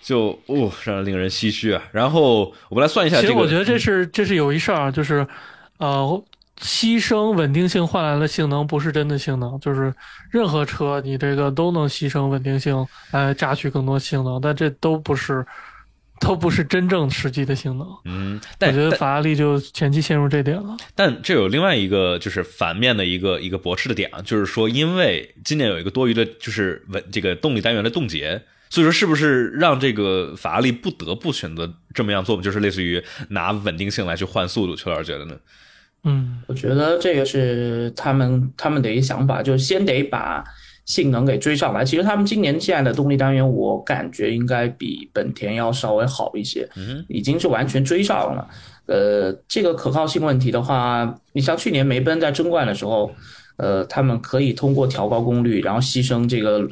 [0.00, 1.82] 就哦，让人令人唏嘘啊。
[1.90, 5.26] 然后我们来算一下，其实我觉得这是这是有一事儿，就是
[5.78, 6.24] 呃，
[6.60, 9.92] 牺牲稳定性换来的性能不是真的性能，就是
[10.30, 15.44] 任何车你这个都能牺牲稳定性来榨取更多性能，但这都不是。
[16.22, 20.76] 都不是真正实际的性能，嗯，但我觉得法拉利就前期陷入这点了。
[20.94, 34.76] 但这有另外一个就是反面的一个一个驳斥的点啊，就是说，因为今年有一个多余的，就是稳这个动力单元的冻结，所以说是不是让这个法拉利不得不选择这么样做，就是类似于拿稳定性来去换速度？
[34.76, 35.36] 邱老师觉得呢？
[36.04, 40.44] 嗯，我觉得这个是他们他们的一个想法，就是先得把。
[40.84, 46.68] 性能给追上来，其实他们今年现在的动力单元，我感觉应该比本田要稍微好一些，
[47.08, 48.48] 已经是完全追上了。
[48.86, 53.10] 呃，这个可靠性问题的话，你像去年梅奔在争冠的时候，
[53.56, 56.68] 呃，他们可以通过调高功率，然后牺牲这个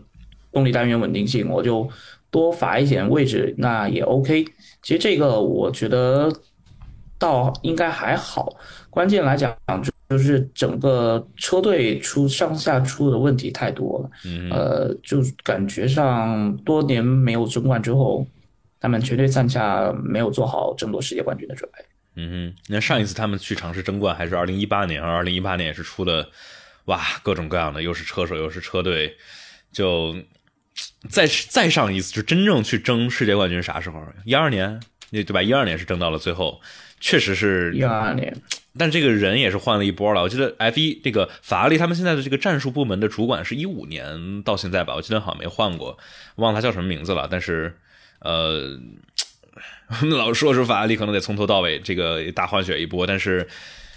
[0.53, 1.89] 动力单元稳定性，我就
[2.31, 4.45] 多罚一点位置，那也 OK。
[4.83, 6.33] 其实这个我觉得
[7.17, 8.57] 倒应该还好，
[8.91, 9.55] 关键来讲
[10.11, 10.19] 就。
[10.19, 14.11] 是整个车队出上下出的问题太多了，
[14.51, 18.27] 呃，就感觉上多年没有争冠之后，
[18.79, 21.85] 他们全队上下没有做好争夺世界冠军的准备。
[22.17, 26.29] 嗯哼，那上一次他们去尝试争冠还是二零一八年，而二零一八年也是出的，
[26.85, 29.17] 哇，各种各样的，又是车手又是车队，
[29.73, 30.15] 就
[31.09, 34.05] 再再上一次就真正去争世界冠军啥时候？
[34.27, 34.79] 一二年，
[35.11, 35.43] 对吧？
[35.43, 36.61] 一二年是争到了最后，
[37.01, 38.37] 确实是一二年。
[38.79, 40.23] 但这个人也是换了一波了。
[40.23, 45.99] 我记得 F 一这个法拉利他们现在的这个战术部门的主管是一五年到现在吧，我记得好像没换过，
[46.37, 47.29] 忘了他叫什么名字了。
[47.31, 47.77] 但是，
[48.21, 48.79] 呃，
[50.09, 53.07] 老说是法拉利可能得从头到尾这个大换血一波。
[53.07, 53.49] 但是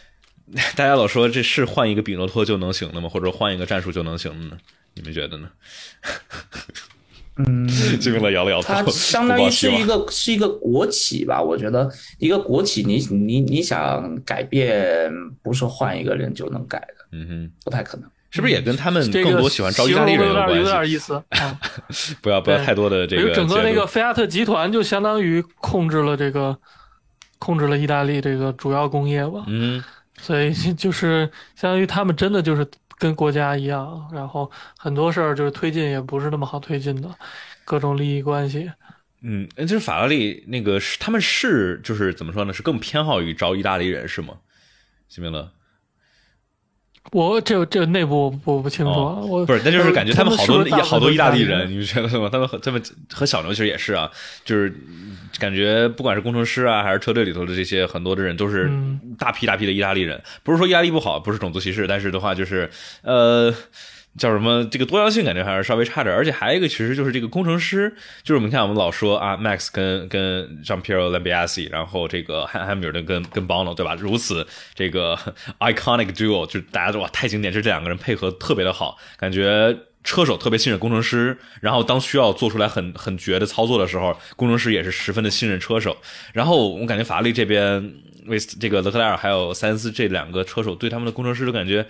[0.75, 3.07] 大家老说这是换一个比诺托就能行的吗？
[3.07, 4.57] 或者换一个战术就能行的呢？
[4.95, 5.49] 你们觉得呢？
[7.37, 7.67] 嗯，
[7.99, 8.73] 这边摇了摇头。
[8.73, 11.41] 它相当于是一个是一个国企吧？
[11.41, 17.05] 我觉得一个国企，你你你想改变，不是换一个人就能改的。
[17.11, 18.07] 嗯哼，不太可能。
[18.29, 20.57] 是不是也跟他们更多喜欢招意大利人有关系？
[20.57, 21.23] 有点意思。
[22.21, 23.33] 不要不要太多的这个。
[23.33, 26.55] 整个那个菲亚特集团就相当于控制了这个，
[27.39, 29.43] 控制了意大利这个主要工业吧。
[29.47, 29.83] 嗯。
[30.21, 32.63] 所以就是相当于他们真的就是。
[33.03, 37.13] 跟国家一样，然后很多事儿就是推进也不是那么好推进的，
[37.65, 38.71] 各种利益关系。
[39.19, 42.53] 嗯，就是法拉利那个是他们是就是怎么说呢？
[42.53, 44.35] 是更偏好于招意大利人是吗？
[45.09, 45.51] 西明乐，
[47.11, 52.29] 我这这内部我不清楚，我不是，那就是感觉他们好多好多意大利人，你们觉得吗？
[52.31, 54.09] 他们和他们和小牛其实也是啊，
[54.45, 54.73] 就是。
[55.39, 58.71] 感觉不管是工程师啊，还是车队里头的这些很多的人，都是
[59.17, 60.21] 大批大批的意大利人。
[60.43, 62.69] 不是说意大利不好，不是种族歧视，但是的话就是，
[63.01, 63.51] 呃，
[64.17, 66.15] 叫什么这个多样性感觉还是稍微差点。
[66.15, 67.89] 而且还有一个，其实就是这个工程师，
[68.23, 73.95] 就是我们看我们老说啊，Max 跟跟 Jean Pierre Lambiase，然后这个汉汉密尔顿跟跟 Bono 对吧？
[73.95, 75.17] 如此这个
[75.59, 79.77] iconic duo，就是大家都哇太经典，就这两个人配合特别的好，感觉。
[80.05, 85.95] 车手特别信任工程师，然后当需要做出来很很绝的操作的时候，工程师也是十分的信任车手。
[86.33, 87.93] 然后我感觉法拉利这边
[88.25, 91.87] 为这个勒克莱尔还有塞恩斯这两个车手对他们的工程师都感觉，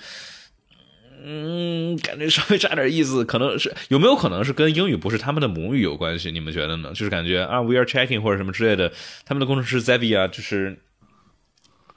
[1.25, 3.23] 嗯，感觉稍微差点意思。
[3.23, 6.31] 可能是有没有可能是跟英语不是他们的母语有关系？
[6.31, 6.89] 你们觉得呢？
[6.89, 8.91] 就是感觉啊，we are checking 或者什么之类的，
[9.25, 10.77] 他们的工程师 Zavi 啊，就是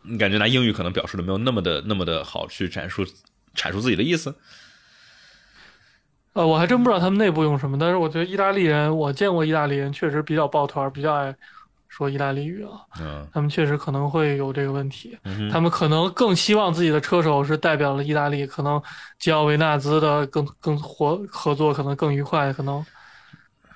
[0.02, 3.04] 你感觉拿英语可能表述的没有那么的那么的好去阐述
[3.56, 4.36] 阐述自己的意思。
[6.34, 11.34] 呃，我还真不知道他们内部用什么，但是我觉得意大利人，我见过意大利人确实比较抱团，比较爱
[11.96, 12.72] 说意大利语啊。
[13.00, 18.82] 嗯，他们确实可能会有这个问题，嗯、他们可能更希望自己的车手是代表了意大利，可能
[19.18, 22.84] 吉奥维纳兹的更更合合作可能更愉快，可能。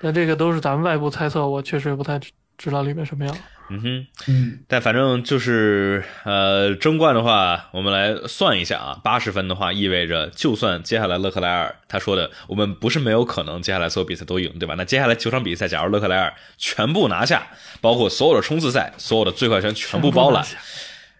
[0.02, 2.20] 但这个都是咱们外部猜测，我确实不太
[2.58, 3.34] 知道里面什么样。
[3.70, 14.74] 嗯哼，嗯，但反正就是呃，争冠的话，我们来算一下啊，八十分的话意味着，就算接下来勒克莱尔他说的，我们不是没有可能接下来所有比赛都赢，对吧？
[14.76, 17.46] 那接下来九场比赛，假如勒克莱尔全部拿下，
[17.80, 20.44] 包括所有的冲刺赛、所有的最快圈全部包揽，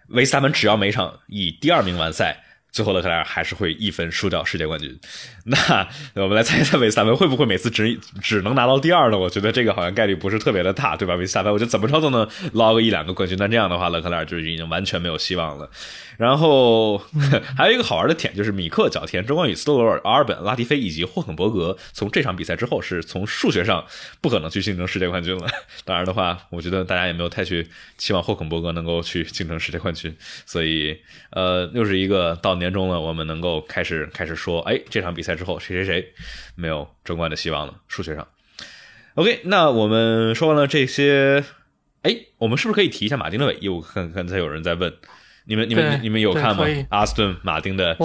[0.08, 2.44] 维斯塔潘只要每场以第二名完赛。
[2.72, 4.96] 最后勒克莱尔还是会一分输掉世界冠军，
[5.44, 9.18] 那我们来猜一猜维斯塔潘会不会每次只只能拿到第二呢？
[9.18, 11.16] 我觉得这个好像概率不是特别的大，对吧？
[11.16, 15.68] 维斯塔潘我觉得怎么着都能捞个一两个冠军，那这样的话勒克莱尔就已经完全没有希望了。
[16.16, 16.98] 然后
[17.56, 23.85] 还有一个好玩的点就是米克、角田、周冠宇、斯托罗尔、阿尔本、拉蒂菲以及霍肯伯格，从这场比赛之后是从数学上
[24.20, 25.48] 不可能去竞争世界冠军了。
[25.85, 30.96] 当然的话，我觉得大家也没有太去期望霍肯伯格能够去竞争世界冠军，所以
[31.30, 32.59] 呃，又是一个到。
[32.60, 36.12] 年终了，我们能够开始开始说，哎，这场比赛之后谁谁谁
[36.54, 37.74] 没有争冠的希望了？
[37.88, 38.28] 数学上
[39.14, 41.42] ，OK，那我们说完了这些，
[42.02, 43.68] 哎，我们是不是可以提一下马丁的尾翼？
[43.68, 44.94] 我看刚才有人在问，
[45.46, 46.64] 你们你们你们有看吗？
[46.90, 47.96] 阿斯顿马丁的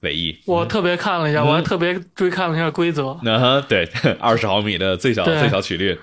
[0.00, 3.18] 尾翼，我特别看了一下，我还特别追看了一下规则。
[3.24, 3.88] 嗯，对，
[4.20, 5.98] 二十毫米的最小最小曲率。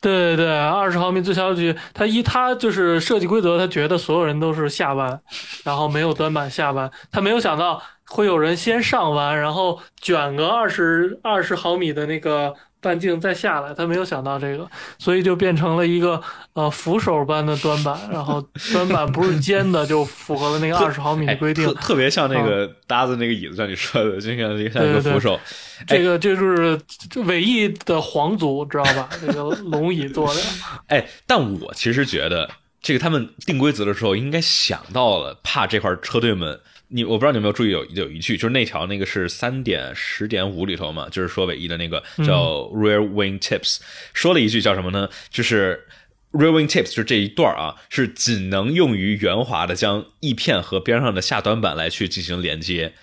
[0.00, 5.20] 对对对，二十毫米最小距，他一他就是设计规则，他觉得所有人都是下弯，
[5.64, 12.54] 然后没有短板下弯，他没有想到会有人先上弯，然后卷个二十二十毫米的那个。
[12.80, 18.40] 半径再下来，他没有想到这个，所以就变成了一个呃扶手般的端板，然后
[18.72, 25.38] 端板不是尖的，就符合了那个二十毫米的规定，特特别像那个搭在那个椅子上你说的，就像一个像一个扶手。
[25.86, 26.80] 这个这就是
[27.24, 29.08] 尾翼的皇族，知道吧？
[29.20, 30.40] 这个龙椅做的。
[30.86, 32.48] 哎，但我其实觉得，
[32.80, 36.60] 这个他们定规则的时候应该想到了，怕这块车队们。
[36.88, 43.78] 你我不知道你有没有注意有有一句，就是那条那个是三点十点五里头嘛，就是说尾翼的那个叫 rear wing tips，
[44.14, 45.08] 说了一句叫什么呢？
[45.30, 45.86] 就是
[46.32, 52.94] rear wing tips，就是这一段啊，是仅能用于圆滑的将翼片和边上的下端板来去进行连接。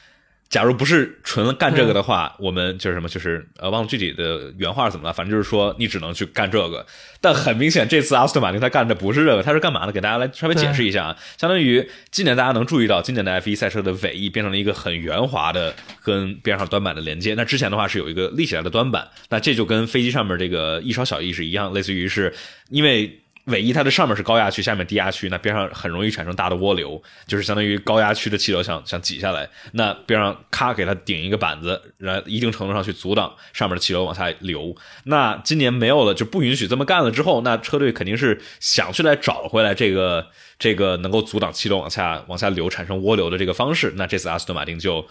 [0.48, 5.12] 假如不是纯干这个的话，我们就是什么，就是呃，忘了具体的原话是怎么了。
[5.12, 6.86] 反正就是说，你只能去干这个。
[7.20, 9.92] 但很明显，这次阿斯顿马丁他干的不是这个，他是干嘛呢？
[9.92, 11.18] 给大家来稍微解释一下啊。
[11.38, 17.34] 相当于今年大家能注意到，今年的 F 一赛车的尾翼变成了一个很圆滑的跟边上端板的连接。
[17.34, 22.34] 那之前的话是有一个立起来的端板，那这就跟飞机上面这个翼梢小翼是一样，类似于是
[22.70, 23.20] 因为。
[23.46, 34.76] 尾翼它的上面是高压区，下面低压区，那边上很容易产生大的涡流，就是相当于高压区的气流想想挤下来，那边上咔给它顶一个板子，然后一定程度上去阻挡上面的气流往下流。
[35.04, 40.26] 那今年没有了，就不允许这么干了之后，那车队肯定是想去来找回来这个
[40.58, 43.94] 这个能够阻挡气流往下往下流产生涡流的这个方式。
[43.96, 45.06] 那这次阿斯顿马丁就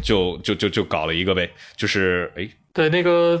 [0.00, 3.40] 就就就就搞了一个呗，就是哎，对那个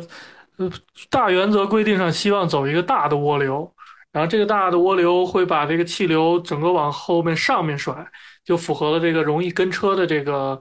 [1.08, 3.72] 大原则规定上希望走一个大的涡流。
[4.12, 7.94] 然后这个大的涡流会把这个气流整个往后面上面甩，
[8.44, 10.60] 就符合了这个容易跟车的这个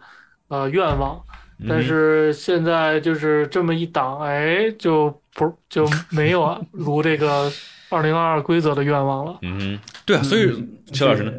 [0.50, 1.20] 呃愿望。
[1.68, 7.52] 但是现在就是这么一挡，哎，就不就没有如这个
[7.90, 9.40] 二零二二规则的愿望了。
[9.42, 10.54] 嗯，对啊，所以
[10.94, 11.32] 邱老师呢？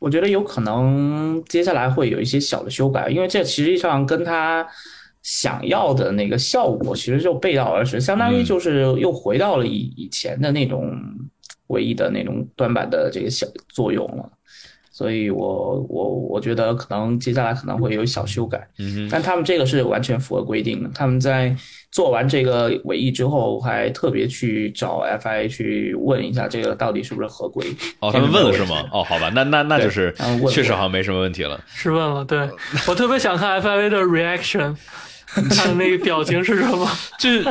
[0.00, 4.66] 我觉得有可能接下来会有一些小的修改，因为这实际上跟他。
[5.24, 10.94] 想要的那个效果其实就背道而驰，相当于就是又回到了以以前的那种
[11.68, 14.30] 唯一的那种短板的这个小作用了，
[14.92, 21.56] 所以我我我觉得可能接下来可能会有小修改，嗯，但他们这个是完全符合规定的，他们在
[21.90, 27.64] 做完这个尾翼之后，还特别去找 FIA 去问一下这个到底是不是合规。
[28.00, 28.84] 哦，他们问了是吗？
[28.92, 30.14] 哦，好吧，那那那就是
[30.50, 31.58] 确实好像没什么问题了。
[31.66, 32.46] 是问了，对
[32.86, 34.76] 我特别想看 FIA 的 reaction。
[35.50, 36.90] 他的那个表情是什么？
[37.18, 37.44] 就是，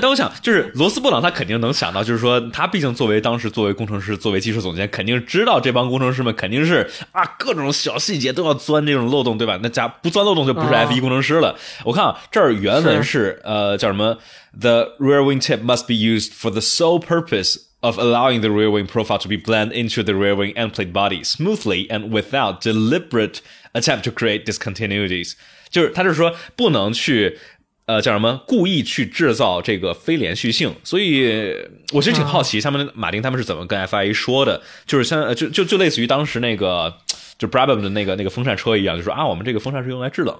[0.00, 9.58] 但我想，就是罗斯布朗他肯定能想到，就是说他毕竟作为当时作为工程师，作为技术总监，肯定知道这帮工程师们肯定是啊，各种小细节都要钻这种漏洞，对吧？
[9.62, 11.56] 那假不钻漏洞就不是 F 一工程师了。
[11.84, 14.18] 我看啊，这儿原文是呃叫什么
[14.58, 18.86] ？The rear wing tip must be used for the sole purpose of allowing the rear wing
[18.86, 23.40] profile to be blend into the rear wing end plate body smoothly and without deliberate
[23.72, 25.34] attempt to create discontinuities。
[25.70, 27.38] 就是他就是说不能去，
[27.86, 31.54] 呃，叫什么故意去制造这个非连续性，所以
[31.92, 36.92] 我其实挺好奇，他们马丁他们是怎么跟 FIA 说的，就是像就就就类似于当时那个
[37.38, 40.36] 就 Brabham 的那个那个风扇车一样，就说啊，我们这个风扇是用来制冷，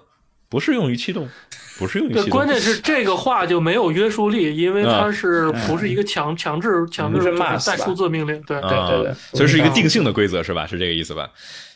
[0.49, 1.29] 不是用于气动，
[1.79, 2.31] 不是用于气对，动。
[2.31, 8.41] 关键是这个话就没有约束力，因为啊它是不是一个强强制强制带数字命令？
[8.43, 10.67] 对对对对所以是一个定性的规则是吧？
[10.67, 11.31] 是这个意思吧？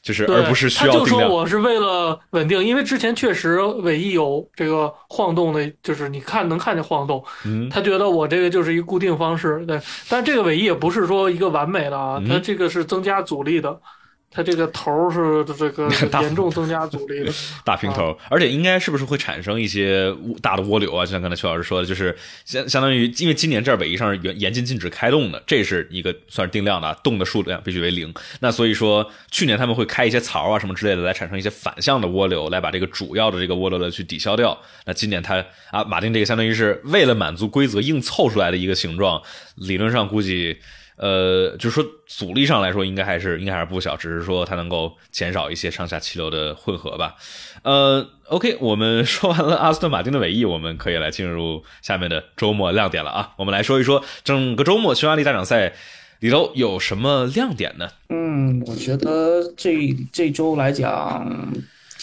[0.04, 1.26] 就是对，而不是需他就说。
[1.26, 9.80] 我是为了稳定，因为之前确实尾翼有这个晃动的，就是你看能看见晃动，嗯，他觉得我这个就是一个固定方式，对，
[10.10, 12.28] 但这个尾翼也不是说一个完美的啊，嗯。
[12.28, 13.80] 它这个是增加阻力的，
[14.34, 15.88] 它这个头是这个
[16.20, 17.32] 严重增加阻力的，
[17.64, 20.12] 大平头，而且应该是不是会产生一些
[20.42, 21.06] 大的涡流啊？
[21.06, 28.12] 就像刚才邱老师说的，就是相相当于，因为今年这儿尾翼上是严严禁禁止开动的，这是一个算是定量的啊，动的数量必须为零。
[28.40, 34.60] 那所以说，去年他们会开一些槽啊什么之类的，来产生一些反向的涡流，来把这个主要的这个涡流的去抵消掉。
[34.84, 39.22] 那今年他啊，马丁这个相当于是为了满足规则硬凑出来的一个形状，
[39.54, 40.58] 理论上估计。
[40.96, 47.16] 呃，就是说阻力上来说，应该还是应该还是不小，只是说它能够减少一些上下气流的混合吧。
[47.62, 53.32] 呃，OK，我们 说完了阿斯顿马丁的尾翼，我们可以来进入下面的周末亮点了啊。
[53.38, 55.72] 我们来说一说整个周末匈牙利大奖赛
[56.20, 57.88] 里头有什么亮点呢？
[58.08, 61.52] 嗯，我觉得这这周来讲，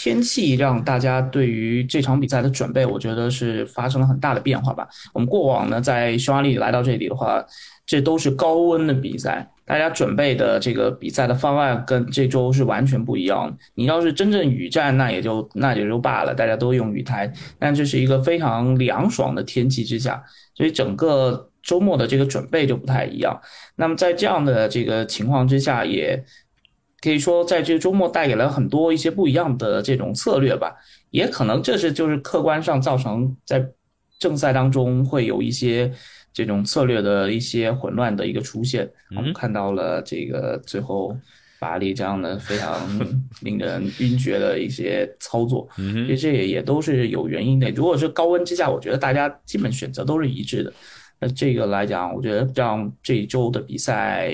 [0.02, 4.88] 天气让大家对于这场比赛的准备，我觉得是发生了很大的变化吧。
[5.14, 7.45] 我们过往呢，在匈牙利来到这里的话，
[7.86, 13.56] 这都是高温的比赛，大家准备的这个比赛的方案跟这周是完全不一样的。
[13.76, 20.24] 你要是真正雨战，那也就那也就罢了，大家都用雨胎，但这是一个非常凉爽的天气之下，
[20.56, 23.39] 所以整个周末的这个准备就不太一样。
[23.76, 26.20] 那么在这样的这个情况之下，也
[27.02, 30.74] 可以说在这个周末带给了很多一些不一样的这种策略吧。
[31.10, 33.66] 也可能这是就是客观上造成在
[34.20, 35.91] 正赛当中会有一些
[36.32, 38.89] 这种策略的一些混乱的一个出现。
[39.16, 41.14] 我们看到了这个最后
[41.60, 42.80] 法拉利这样的非常
[43.41, 47.70] 令人晕厥的一些操作，嗯其实这也也都是有原因的。
[47.72, 50.72] 如果是高温之下，我觉得大家基本选择都是一致的。
[51.20, 54.32] 那这个来讲，我觉得让这一周的比赛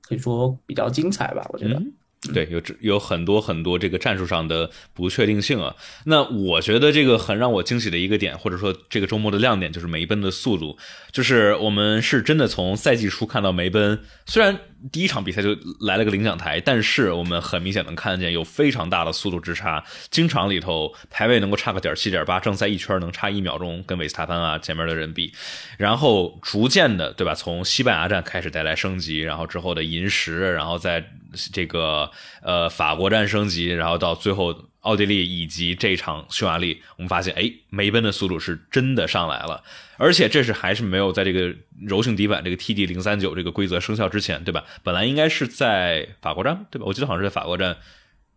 [0.00, 1.44] 可以说比较精彩吧。
[1.52, 1.92] 我觉得，嗯
[2.34, 5.74] 对，有有很多很多这个战术上的不确定性啊。
[6.04, 10.76] 那我觉得这个很让我惊喜的一个点，或者说这个周末的亮点，就是梅奔的速度。
[11.10, 14.60] 就是我们是真的从赛季初看到梅奔，虽然
[14.90, 25.32] 第一场比赛就来了个领奖台，但是我们很明显能看见有非常大的速度之差，经常里头排位能够差个点七点八，正赛一圈能差一秒钟，跟维斯塔潘啊前面的人比，
[25.76, 31.04] 然后逐渐的对吧，从西班牙站开始带来升级，然后之后的银石，然后在
[31.52, 32.10] 这个
[32.42, 39.62] 呃法国站升级，然后到最后奥地利以及这场匈牙利，我们发现哎梅奔的速度是真的上来了。
[39.96, 44.64] 而且这是还是没有在这个柔性底板这个 TD 零三九这个规则生效之前，对吧？
[44.82, 46.86] 本来应该是在法国站，对吧？
[46.86, 47.76] 我记得好像是在法国站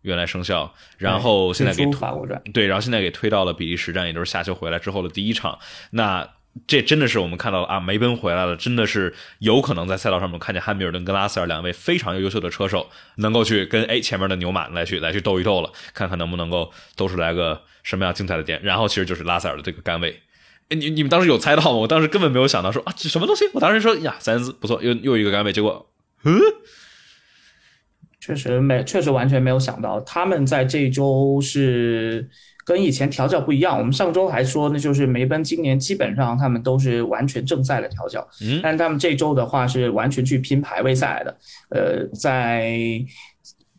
[0.02, 5.58] 原来生效，然后现在给最初法国站，对，然后现在给推到了比利时站，也就是夏休回来之后的第一场。
[5.92, 6.28] 那
[6.66, 18.60] 这真的是我们看到了啊，梅奔回来了，真的是有可能在赛道上面看见汉密尔顿跟拉塞尔两位非常优秀的车手，能够去跟哎前面的牛马来去来去斗一斗了，看看能不能够斗出来个什么样精彩的点。
[18.62, 20.20] 然后其实就是拉塞尔的这个杆位。
[20.68, 21.72] 哎，你你们当时有猜到吗？
[21.72, 23.44] 我当时根本没有想到说啊，这什么东西？
[23.52, 25.90] 我当时说呀，塞恩斯不错，又又一个杆位，结果，
[26.22, 26.38] 嗯，
[28.20, 32.30] 确实没，确实完全没有想到，他们在这一周是
[32.64, 33.78] 跟以前调教不一样。
[33.78, 41.36] 我们上周还说，那就是梅奔今年基本上他们都是完全正赛的调教，嗯但是他们这周的话是完全去拼排位赛的。
[41.70, 42.78] 呃，在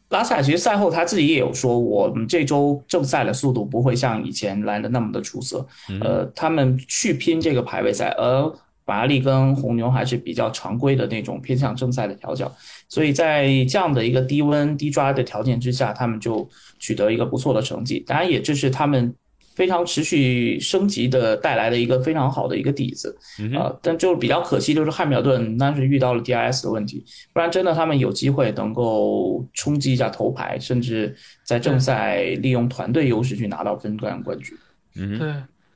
[0.10, 5.66] 拉塞尔其实赛后他自己也有说，我们这周正赛的速度不会像以前来的那么的出色。
[6.00, 8.54] 呃，他们去拼这个排位赛，而
[8.86, 12.52] 法拉利跟红牛还是比较常规的那种偏向正赛的调教，
[12.88, 16.48] 所以在这样的一个低温低抓的条件之下，他们就
[16.80, 18.00] 取得一个不错的成绩。
[18.06, 19.14] 当然，也这是他们
[19.56, 23.18] 非常持续升级的带来的一个非常好的一个底子。
[23.56, 34.56] 呃，但就比较可惜，就是汉密尔顿当时遇到了 DRS 的问题，不然真的他们有机会能够冲击一下头牌，甚至在正赛利用团队优势去拿到分段冠军。
[34.98, 35.34] 嗯对，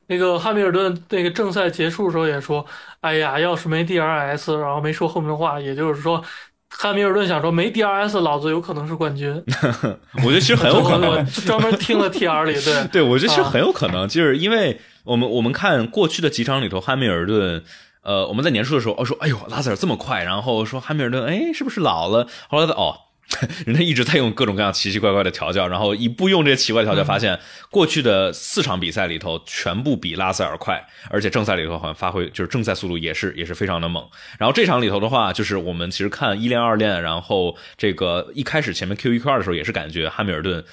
[0.10, 2.66] 那个汉密尔顿那个正赛结束的时候也说，
[3.02, 6.20] 哎呀，要是没 DRS，然后没说后面的话，也就是说，
[6.68, 9.32] 汉密尔顿想说没 DRS，老子有可能是冠军。
[10.26, 17.64] 我觉得其实很有可能我，专门听了 TR 里，对 对，我觉得其实啊很有可能，就是因为我们我们看过去的几场里头，汉密尔顿，
[18.02, 22.28] 呃，我们在年初的时候，哦说，哎呦，拉塞尔这么快，然后说汉密尔顿，哎，是不是老了？
[22.50, 22.96] 后来的哦，
[23.66, 34.04] 人家一直在用各种各样奇奇怪怪的调教，然后一步用这些奇怪调教，发现过去的四场比赛里头全部比拉塞尔快，而且正赛里头好像发挥就是正赛速度也是也是非常的猛。
[34.40, 40.64] 然后这场里头的话，就是我们其实看一练二练，然后这个一开始前面 Q 一 Q 二的时候，也是感觉汉密尔顿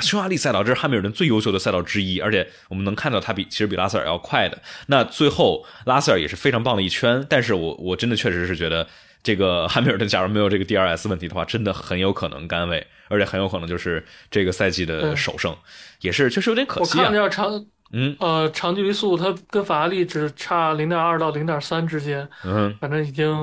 [0.00, 4.62] 匈牙利赛道这是汉密尔顿最优秀的赛道之一，而且我们能看到他比其实比拉塞尔要快的。
[4.86, 8.86] 那最后拉塞尔也是非常棒的一圈，但是我我真的确实是觉得。
[9.26, 15.56] 这个汉密尔顿假如没有这个 DRS 问题的话，真的很有可能甘位，而且很有可能就是这个赛季的首胜，
[16.00, 17.02] 也是确实有点可惜啊。
[17.02, 23.36] 我看了长，嗯呃长距离速度，它跟法拉利只差零点二到零点三之间，嗯，反正已经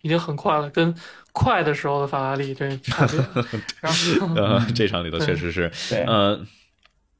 [0.00, 0.94] 已经很快了，跟
[1.32, 3.18] 快的时候的法拉利这差别。
[3.82, 5.70] 然后呃， 这场里头确实是，
[6.06, 6.40] 呃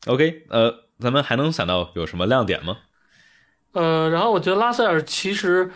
[0.07, 2.79] ，OK，呃，咱们还能想到有什么亮点吗？
[3.73, 5.71] 呃，然后我觉得拉塞尔其实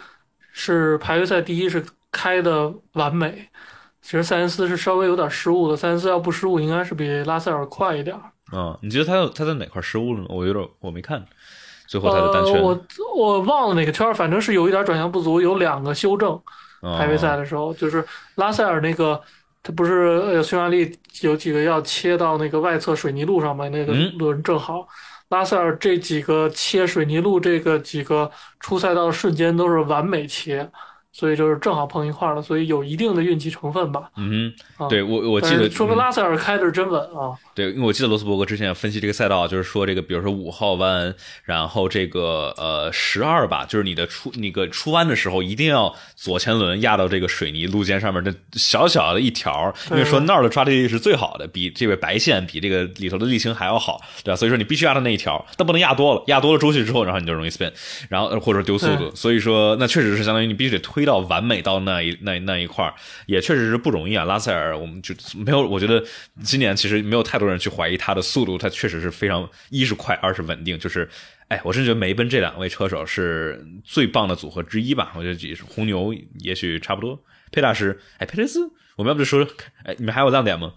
[0.52, 1.84] 是排位赛第一是。
[2.10, 3.48] 开的完美，
[4.02, 5.76] 其实塞恩斯是稍微有点失误的。
[5.76, 8.16] 塞恩斯要不失误，应该是比拉塞尔快一点。
[8.52, 10.26] 啊，你觉得他他在哪块失误了呢？
[10.28, 11.24] 我有点我没看，
[11.86, 12.80] 最后他的单圈，我
[13.14, 16.40] 我忘了哪个圈，反正是有一点转向不足，有两个修正。
[16.82, 18.02] 排位赛的时候，就是
[18.36, 19.20] 拉塞尔那个，
[19.62, 23.68] 他不是匈牙利有几个要切到那个外侧水泥路上吗？
[23.68, 24.88] 那个轮正好，
[25.28, 28.30] 拉塞尔这几个切水泥路这个几个
[28.60, 30.66] 出赛道瞬间都是完美切。
[31.20, 34.10] 所以就是正好碰一块了，所以有一定的运气成分吧。
[34.16, 34.50] 嗯，
[34.88, 37.36] 对我我记得说明拉塞尔开的是真稳啊。
[37.60, 54.36] 对，因为我记得罗斯伯格之前分析这个赛道，就是说这个，比如说五号弯，然后这个呃十二吧，就是你的出那个出弯的时候，一定要左前轮压到这个水泥路肩上面的小小的一条，因为说那儿的抓地力是最好的，比这个白线比这个里头的沥青还要好，对吧？
[54.36, 57.72] 所以说你必须压到那一条，但不能压多了，压多了出去之后，然后你就容易 spin，
[58.08, 59.12] 然后或者丢速度。
[59.16, 61.00] 所以说那确实是相当于你必须得推。
[61.00, 62.92] 推到完美到那一那那一块儿，
[63.24, 64.22] 也确实是不容易啊。
[64.26, 66.04] 拉塞尔，我们就没有，我觉得
[66.42, 70.78] 今年其实没有太多人去怀疑他的速度，他确实是非常一是快，二是稳定。
[70.78, 71.08] 就是，
[71.48, 75.12] 哎，我真觉得梅奔这两位车手是最棒的组合之一吧。
[75.16, 77.20] 我觉得也是红牛，也许差不多。
[77.52, 79.46] 佩大师，哎，佩雷斯，我们要不就说，
[79.84, 80.72] 哎，你们还有亮点吗？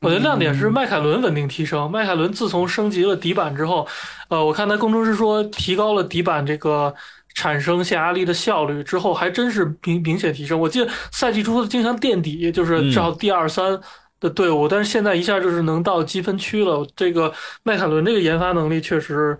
[0.00, 1.90] 我的亮点是迈凯伦稳定提升。
[1.90, 3.88] 迈凯伦自从升级了底板之后，
[4.28, 6.94] 呃，我看他工程师说提高了底板这个
[7.34, 10.60] 产生下压力的效率之后，还真是明明显提升。
[10.60, 13.80] 我记得赛季初经常垫底，就是至少第二三
[14.20, 16.86] 的队伍，但是现在一下就是能到积分区了。
[16.96, 19.38] 这个迈凯伦这个研发能力确实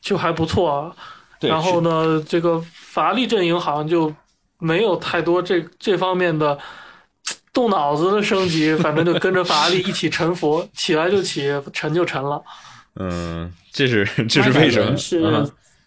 [0.00, 0.92] 就还不错啊。
[1.40, 4.14] 然后呢，这个法拉利阵营好像就
[4.58, 6.58] 没有太多这这方面的。
[7.52, 12.42] 动脑子的升级，反正就跟着法拉利一起沉浮，起来就起，沉就沉了。
[12.96, 14.96] 嗯，这是这是为什么？
[14.96, 15.20] 是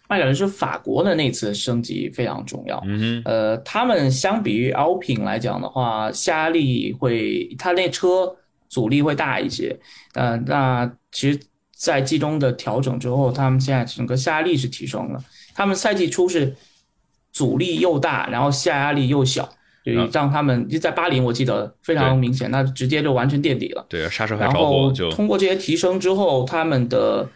[0.08, 2.82] 迈凯伦是法国的那次升级非常重要。
[2.86, 8.34] 嗯呃，他们相比于 Alpine 来讲的话，下压力会，他那车
[8.68, 9.78] 阻力会大一些。
[10.14, 11.40] 呃，那其实，
[11.76, 15.22] 在季中的调整之后，他们现在整个下压力是提升了。
[15.54, 16.56] 他们赛季初是
[17.30, 19.48] 阻力又大，然后下压力又小。
[19.84, 23.86] 就让他们就在巴林，我记得非常明显，那直接就完全垫底了。
[23.88, 27.26] 对，刹车然后通过这些提升之后，他们的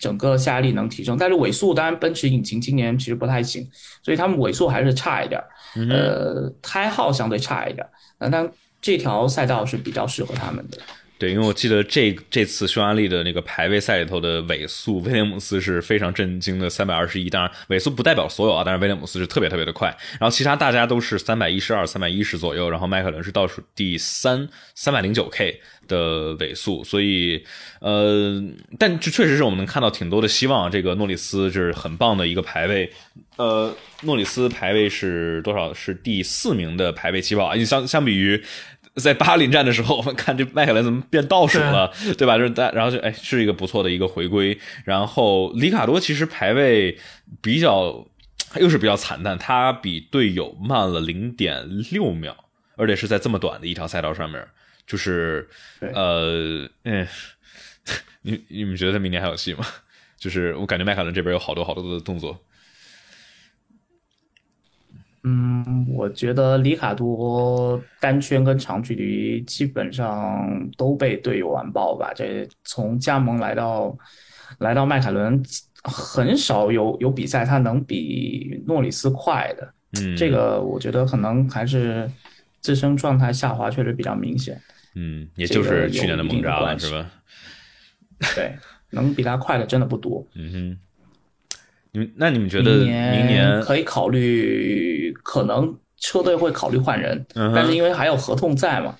[0.00, 3.64] 整个下压力能提升，但是尾速当然奔驰引擎今年其实不太行，
[4.02, 5.40] 所以他们尾速还是差一点。
[5.88, 7.86] 呃，胎耗相对差一点，
[8.18, 10.78] 那但这条赛道是比较适合他们的。
[11.20, 17.28] 对，因为我记得这这次匈牙利的那个排位赛里头的尾速，威廉姆斯是非常震惊的三百二十一。
[17.28, 19.94] 当然，尾速不代表所有啊，但是威廉姆斯是特别特别的快。
[20.18, 22.70] 然后其他大家都是三百一十二、三百一十左右。
[22.70, 26.82] 然后迈凯伦是倒数第三，三百零九 K 的尾速。
[26.82, 27.44] 所以，
[27.82, 28.42] 呃，
[28.78, 30.70] 但这确实是我们能看到挺多的希望。
[30.70, 32.90] 这个诺里斯就是很棒的一个排位，
[33.36, 35.74] 呃，诺里斯排位是多少？
[35.74, 37.58] 是第四名的排位起跑啊。
[37.62, 38.42] 相相比于。
[38.96, 42.36] 在巴林站的时候，我们看这迈凯伦怎么变倒数了，对吧？
[42.36, 44.58] 就是大然后就哎，是一个不错的一个回归。
[44.84, 46.98] 然后里卡多其实排位
[47.40, 48.06] 比较
[48.56, 52.36] 又是比较惨淡，他比队友慢了零点六秒，
[52.76, 54.44] 而且是在这么短的一条赛道上面，
[54.86, 55.48] 就是
[55.80, 57.06] 呃，嗯，
[58.22, 59.64] 你你们觉得他明年还有戏吗？
[60.18, 62.38] 就是我感觉迈凯伦这边有好多好多的动作。
[65.22, 70.48] 嗯，我觉得里卡多单圈跟长距离基本上
[70.78, 72.10] 都被队友完爆吧。
[72.14, 73.94] 这从加盟来到
[74.60, 75.42] 来到迈凯伦，
[75.82, 79.74] 很少有有比赛他能比诺里斯快的。
[80.00, 82.10] 嗯，这个我觉得可能还是
[82.60, 84.58] 自身状态下滑确实比较明显。
[84.94, 87.10] 嗯，也就是去年的猛扎了，是吧？
[88.34, 88.54] 对，
[88.90, 90.26] 能比他快的真的不多。
[90.34, 90.78] 嗯哼。
[91.92, 94.99] 你们那你们觉得明年可以考虑
[95.30, 98.96] 可能车队会考虑换人，嗯但是因为还有合同在嘛，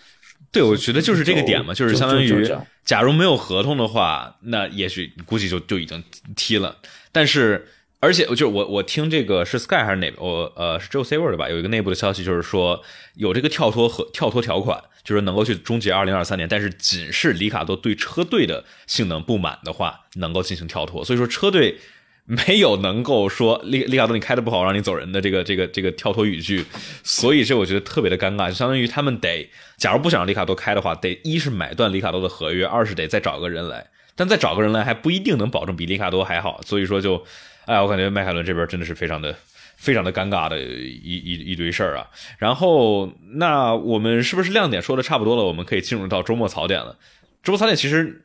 [0.52, 2.48] 对，我觉得就是这个点嘛，就是相当于
[2.84, 6.04] 假如没有合同的话，那也许估计就就已经
[6.36, 6.76] 踢了。
[7.10, 7.66] 但是，
[7.98, 11.48] 而且就是我我听这个是 Sky 还是哪我呃是 Joe Saver 的吧？
[11.48, 12.80] 有一个内部的消息，就是说
[13.16, 21.04] 有这个跳脱和跳脱条款，就是能够去终结二零二三年，但是仅是里卡多对车队的性能不满的话，能够进行跳脱。
[21.04, 21.76] 所以说车队。
[22.24, 26.64] 没有能够说利利卡多你开的不好让你走人的这个这个这个跳脱语句，
[27.02, 37.24] 所以这我觉得特别的尴尬，就相当于他们得，假如不想让利卡多开的话，得一是买断里卡多的合约，二是得再找个人来，但再找个人来还不一定能保证比利卡多还好，所以说就，
[37.66, 39.34] 哎，我感觉迈凯伦这边真的是非常的
[39.76, 42.06] 非常的尴尬的一一一堆事儿啊。
[42.38, 45.42] 然后那我们是不是亮点说的差不多了？
[45.42, 46.96] 我们可以进入到周末槽点了。
[47.42, 48.22] 周末槽点其实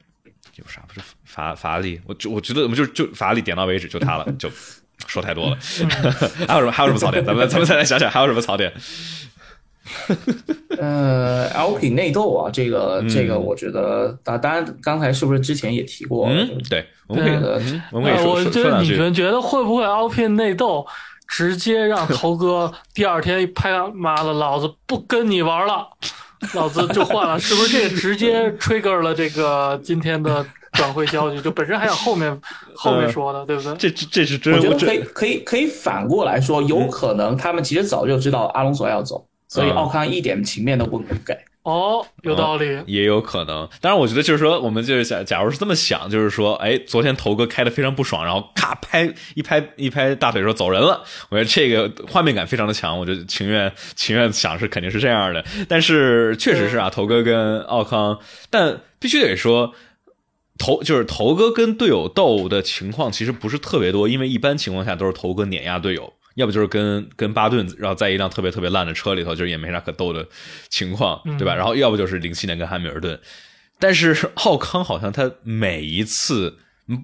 [0.57, 0.99] 有啥不是
[1.35, 1.99] 法法拉利？
[2.05, 4.49] 我就我觉得我们就就法拉利点到为止，就他了，就
[5.05, 5.57] 说太多了。
[6.47, 7.23] 还有什么还有什么槽点？
[7.25, 8.71] 咱们咱们再来想想还有什么槽点？
[10.79, 16.27] 呃，Alpine 内斗啊，这个嗯这个我觉得，当当然刚才是不是之前也提过？
[16.27, 18.91] 嗯，对，我们可以嗯我们可以呃说说我觉得你。
[18.93, 20.85] 们觉得会不会 Alpine 内斗
[21.27, 25.87] 直接让头哥第二天一拍，妈的，老子不跟你玩了，
[26.53, 30.45] 老子就换了，是不是这个直接 trigger 了这个今天的
[30.75, 31.41] 转会消息？
[31.41, 32.39] 就本身还想后面
[32.75, 33.75] 后面说的，对不对？
[33.77, 41.35] 这这这是真，我觉得可以可以可以反过来说，有可能他们其实早就知道阿隆索要走，所以嗯奥康一点情面都不给。
[41.63, 42.79] 哦，有道理。
[42.85, 43.67] 也有可能。
[43.81, 51.03] 当然，我觉得就是说，我们就是假假如是这么想，就是说，哎，昨天头哥开的非常不爽，然后咔拍一拍一拍大腿说走人了。
[51.29, 55.43] 我觉得这个画面感非常的强，我就情愿情愿想是肯定是这样的。
[55.67, 58.19] 但是确实是啊，头哥跟奥康，
[58.51, 59.73] 但必须得说。
[60.57, 70.25] 头就是头哥跟队友斗的情况其实不是特别多，因为一般情况下都是头哥碾压队友，要不就是跟跟巴顿，然后在一辆特别特别烂的车里头，就是也没啥可斗的
[70.69, 71.53] 情况，对吧？
[71.53, 73.19] 然后要不就是零七年跟汉密尔顿，
[73.79, 76.57] 但是 奥康好像他每一次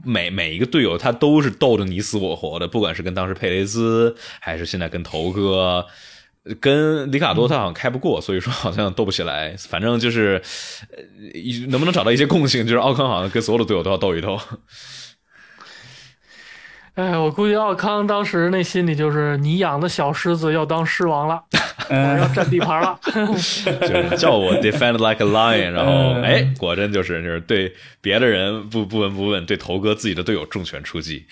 [0.05, 5.85] 每每一个队友他都是斗得你死我活的，不管是跟当时佩雷兹，还是现在跟头哥。
[6.59, 9.55] 跟里卡多他好像开不过，所以说好像斗不起来。
[9.57, 10.41] 反正就是，
[10.91, 12.65] 呃，能不能找到一些共性？
[12.65, 14.39] 就是奥康好像跟所有的队友都要斗一斗。
[16.95, 21.41] 哎，我估计奥康当时那心里就是你养的小狮子要当狮王了，
[21.89, 22.99] 我要占地盘了。
[23.05, 31.25] 就是叫我 defend like a lion，然后嗯哎，果真就是就是对别的人不不闻不问，对头哥自己的队友重拳出击，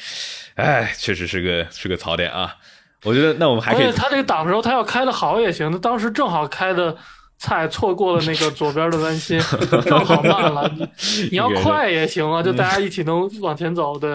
[0.56, 2.56] 哎，确实是个是个槽点啊。
[3.04, 6.96] 我觉得那我们还可以他这个档的时候，他要开的好也行，他当时正好开的
[7.38, 9.40] 菜错过了那个左边的弯心，
[9.86, 10.70] 正好慢了。
[10.76, 13.98] 你你要快也行啊，就大家一起能往前走。
[13.98, 14.12] 对，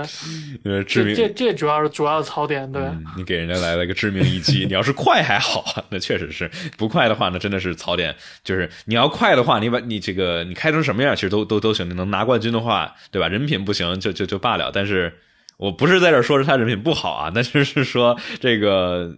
[0.64, 2.70] 呃致命这这这主要是主要的槽点。
[2.70, 4.66] 对，嗯，你给人家来了个致命一击。
[4.66, 8.14] 你要是快还好啊，那确实是；不快的话，那真的是槽点。
[8.45, 11.89] 就是你要快的话，你把你这个你开成什么样，其实都都都行。
[11.89, 13.28] 你能拿冠军的话，对吧？
[13.28, 14.70] 人品不行就就就罢了。
[14.70, 15.11] 但是
[15.57, 19.17] 我不是在这儿说是他人品不好啊，那就是说这个。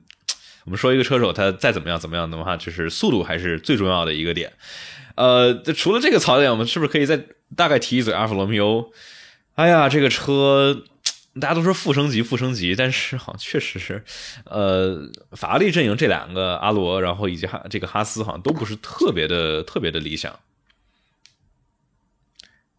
[0.64, 4.53] 我们说一个车手，他再怎么样怎么样的话，就是速度还是最重要的一个点。
[5.14, 7.24] 呃，除了这个槽点，我们是不是可以再
[7.55, 8.91] 大概提一嘴阿尔法罗密欧？
[9.55, 10.82] 哎呀，这个车
[11.41, 14.03] 大家都说负升级，负升级，但是好像确实是，
[14.45, 20.37] 呃，法拉利阵营这两个阿罗，然后以及哈这个哈斯，好像都不是特别的特别的理想。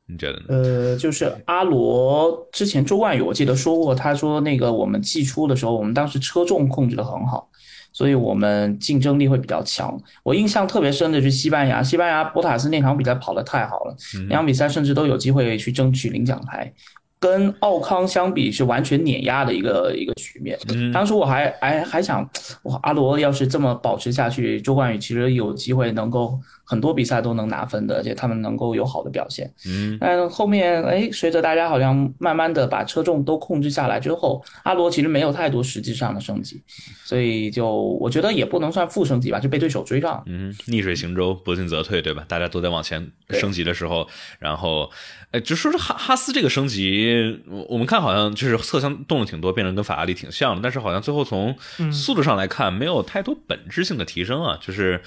[0.07, 0.45] 你觉得呢？
[0.47, 7.49] 呃，就是阿罗之前周冠宇我记得说过，他说那个我们季初的时候，我们当时车重控制的很好，
[7.91, 9.99] 所以我们竞争力会比较强。
[10.23, 13.95] 我印象特别深的是西班牙，西班牙博塔斯那场比赛跑得太好了，
[14.29, 16.73] 那场比赛甚至都有机会去争取领奖台。
[17.19, 20.55] 跟奥康相比是完全碾压的一个一个局面。
[20.69, 22.21] 嗯当时我还还还想，
[22.61, 26.39] 哇，阿罗要是这么保持下去，周冠宇其实有机会能够
[26.69, 29.49] 很多比赛都能拿分的，而且他们能够有好的表现。
[29.65, 36.61] 嗯但后面哎，随着大家好像慢慢的把车重都控制下来之后，阿罗其实没有太多实际上的升级，
[37.05, 40.21] 所以就我觉得也不能算负升级吧，就被对手追上。
[40.25, 42.25] 嗯，逆水行舟，不进则退，对吧？
[42.27, 44.05] 大家都在往前升级的时候，
[44.39, 44.91] 然后，
[45.31, 55.01] 哎，就说是哈哈斯这个升级，我我们看好像就是侧向动了挺多，变得跟法拉利挺像的，但是好像最后从嗯速度上来看，没有太多本质性的提升啊，就是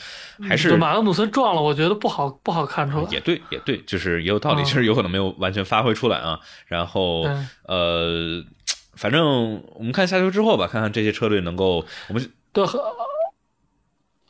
[0.49, 3.05] 还是就马格努森撞了，我觉得不好不好看出来。
[3.11, 6.39] 也对，也对，就是也有道理，嗯就是有可能没有完全发挥出来啊。
[6.67, 7.27] 然后
[7.67, 8.43] 呃，
[8.95, 12.79] 反正我们看下周之后吧，看看这些车队能够，我们对，和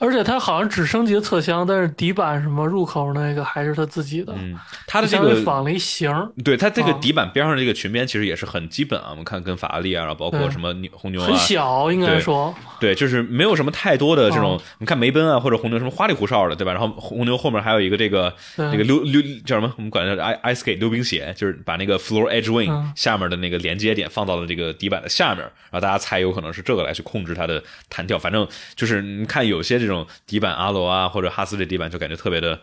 [0.01, 4.33] 而且它好像只升级了侧箱，但是底板什么入口那个还是它自己的。
[4.37, 12.55] 嗯，它的这个仿了一型儿，对它这个啊底板边上的这个裙边其实也是很基本啊，我们看跟法拉利啊，然后包括什么牛红牛啊很，小，应该说。
[12.81, 16.73] 对，就是没有什么太多的这种哦，你看梅奔啊或者红牛什么花里胡哨的，对吧？
[16.73, 19.71] 然后红牛后面还有一个这个对这个溜溜叫什么？
[19.77, 28.19] 我们管它叫 ice ice skate 溜冰鞋，就是把那个 floor edge wing 嗯下面的那个连接点放到了这个底板的下面，然后大家猜有可能是这个来去控制它的弹跳。
[28.19, 32.59] 反正就是你看有些这种底板阿罗啊或者哈斯这底板就感觉特别的。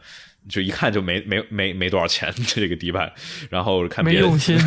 [0.48, 3.12] 就一看就没没没没多少钱这个底板，
[3.50, 4.58] 然后看别人没用心，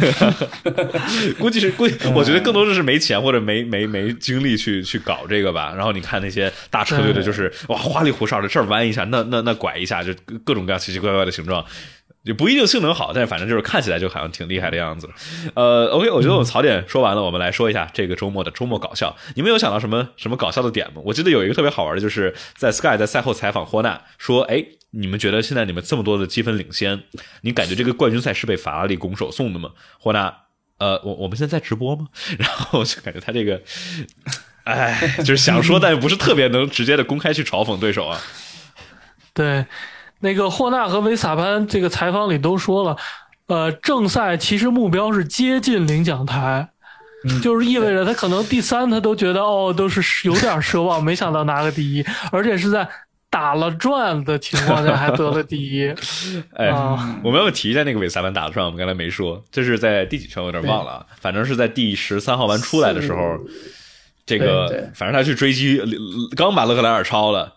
[1.40, 5.72] 估计是估计，我觉得更多的是没钱或者没没没精力去去搞这个吧。
[5.74, 10.12] 然后你看那些大车队的，就是哇花里胡哨的，这儿弯一下，那那那拐一下，就
[10.44, 11.64] 各种各样奇奇怪怪的形状。
[12.22, 15.08] 也不一定性能好，但是反正就是看起来就好像挺厉害的样子。
[15.54, 19.16] 呃，OK，我觉得我们槽点说完了，我们来说一下这个周末的周末搞笑。
[19.34, 21.00] 你们有想到什么什么搞笑的点吗？
[21.04, 27.02] 我记得有一个特别好玩的，就是在 Sky 在赛后采访霍纳说：“哎，你们觉得现在你们这么多的积分领先，
[27.42, 30.34] 你感觉这个冠军赛是被法拉利拱手送的吗？”霍纳
[30.78, 32.08] 呃，我我们现在在直播吗？
[32.38, 33.60] 然后就感觉他这个，
[34.64, 38.20] 哎，就是想说，但不是特别能直接的公开去嘲讽对手啊。
[39.34, 39.64] 对，
[40.20, 42.96] 那个霍纳和维萨潘这个采访里都说了，
[43.46, 46.68] 呃，正赛其实目标是接近领奖台，
[47.42, 52.86] 就是意味着他可能第三他都觉得哦都是有点奢望，没想到拿个第一，而且是在
[53.30, 55.88] 打了转的情况下还得了第一。
[56.54, 58.64] 哎，啊我们要提一下那个韦斯塔潘打的转？
[58.66, 60.42] 我们刚才没说，这是在第几圈？
[60.42, 63.38] 我有点忘了啊，反正是在第十三号弯出来的时候，
[64.26, 65.80] 这个反正他去追击，
[66.36, 67.54] 刚把勒克莱尔超了。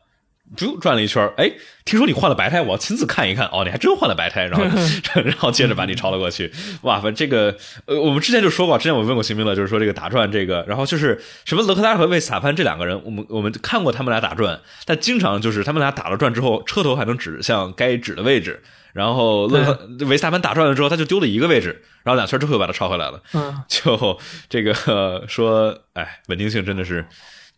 [0.55, 1.51] 就转了一圈，哎，
[1.85, 3.47] 听说你换了白胎，我要亲自看一看。
[3.47, 4.65] 哦，你还真换了白胎，然后
[5.21, 6.51] 然后接着把你超了过去。
[6.81, 18.61] 哇，反正这个呃，我们之前就说过，之前我问过邢明乐，就是说这个打转这个，然后就是什么勒克莱尔和维斯塔潘这两个人，我们我们看过他们俩打转，但经常就是他们俩打了转之后，车头还能指向该指的位置，
[18.93, 23.21] 然后勒克维斯塔潘打转了之后，他就丢了一个位置，然后两圈之后又把他超回来了。
[23.33, 27.05] 嗯，就这个、呃说，哎，稳定性真的是，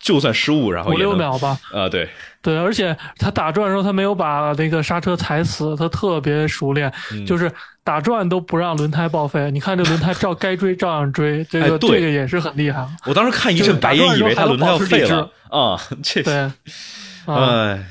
[0.06, 1.58] 就算失误，然后五六秒吧。
[1.74, 2.08] 啊、对，
[2.40, 7.52] 对，而且他打转的时候，他没有把那个刹车踩死，他特别熟练，嗯就是
[7.84, 9.50] 打转都不让轮胎报废。
[9.50, 12.88] 你看这轮胎照 该追照样追，这个、这个也是很厉害。
[13.08, 16.52] 我当时看一阵白眼，以为他轮胎要废了啊，这对，啊，
[17.26, 17.86] 哎，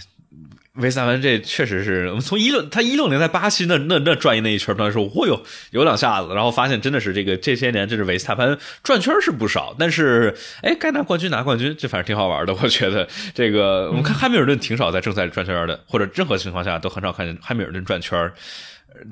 [0.81, 13.09] 维斯塔潘这确实是我们从一六他一六年在巴西那那那转一那一圈，当时说，嚯哟，有两下子，然后发现真的是这个这些年，这是维斯塔潘转圈是不少，但是哎，该拿冠军拿冠军，这反正挺好玩的，我觉得。
[13.33, 18.33] 这个我们看汉密尔顿挺少在正赛转圈的，或者任何情况下都很少看见汉密尔顿转圈。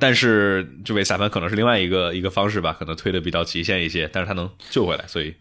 [0.01, 5.35] 但是，这维斯塔潘可能是另外一个一个方式吧，可能推的比较极限一些，但是他能救回来，所以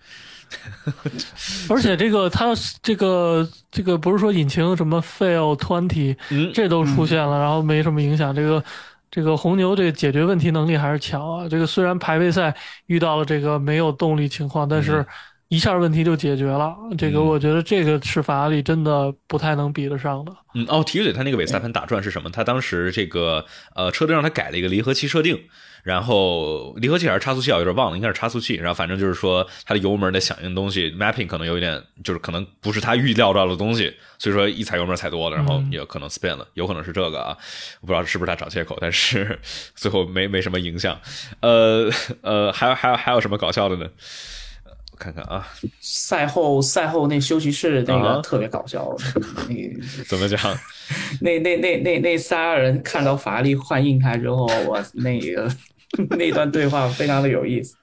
[1.70, 8.36] 而且这个它这个这个不是说引擎什么 fail twenty 嗯，这都出现了，然后没什么影响。
[8.36, 8.64] 这个
[9.10, 11.48] 这个红牛这个解决问题能力还是强啊。
[11.50, 12.56] 这个虽然排位赛
[12.88, 15.06] 遇到了这个没有动力情况，但嗯是
[15.50, 16.74] 一下问题就解决了。
[16.98, 20.32] 这个我觉得这个是法拉利真的不太能比得上的。
[20.54, 22.30] 嗯，哦，提一嘴，他那个韦斯塔潘打转是什么？
[22.30, 23.46] 他当时这个
[23.76, 25.38] 呃车队让他改了一个离合器设定，
[25.84, 28.56] 然后离合器还是差速器啊，有点忘了，应该是差速器。
[28.56, 37.38] 然后反正就是说它的油门的响应东西 mapping 可能有一点，就是可能不是他预料到的东西，所以说一踩油门踩多了，然后也可能 spin 了，有可能是这个啊，
[37.82, 39.40] 我不知道是不是他找借口，但是
[39.76, 41.00] 最后没没什么影响。
[41.40, 41.90] 呃
[42.22, 43.88] 呃，还有还有还有什么搞笑的呢？
[44.92, 45.48] 我看看啊，
[45.80, 48.96] 赛后赛后那休息室那啊个特别搞笑，
[49.48, 49.56] 那
[50.06, 50.38] 怎么讲？
[51.22, 55.50] 那那那那那仨人看到法拉利换硬胎之后，我那个
[56.18, 57.76] 那段对话非常的有意思，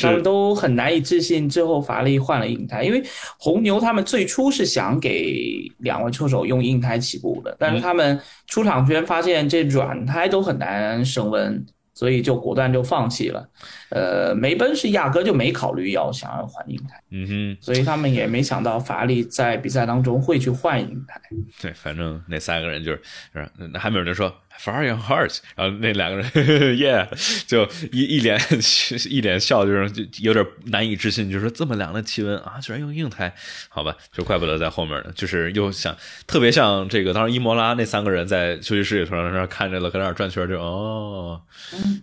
[0.00, 3.02] 他们都很难以置信，之后法拉利换了硬胎，因为
[3.38, 11.64] 红牛他们最初是想给两位车手用硬胎起步的，但是他们出场圈发现这软胎都很难升温。
[11.94, 13.46] 所以就果断就放弃了，
[13.94, 17.56] 呃，梅奔是压根就没考虑要想要换硬胎，嗯哼。
[17.60, 21.20] 所以他们也没想到法拉利在比赛当中会去换硬胎。
[21.60, 23.00] 对，反正那三个人就是，
[23.34, 26.26] 是那汉密尔顿说 “Fire your heart”，然后那两个人
[26.76, 27.06] “Yeah”，
[27.46, 28.40] 就一一脸
[29.10, 33.34] 一脸笑，就是就有点难以置信，就是说这么凉的气温啊，居然用硬胎，
[33.68, 35.94] 好吧，就怪不得在后面呢，就是又想
[36.26, 41.40] 特别像这个当时伊莫拉那三个人在休息室里头在那看着了，搁那儿转圈就哦，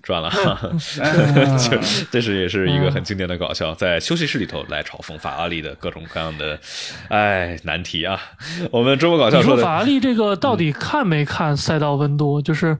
[0.01, 0.29] 转了，
[1.57, 1.78] 就
[2.11, 6.59] 这是也是一个很经典的搞笑，在休息室里头来嘲讽法拉利的各种各样的
[7.09, 8.19] 哎难题啊。
[8.71, 12.41] 我们周末搞笑你说的法拉利这个到底看没看赛道温度？
[12.41, 12.77] 就是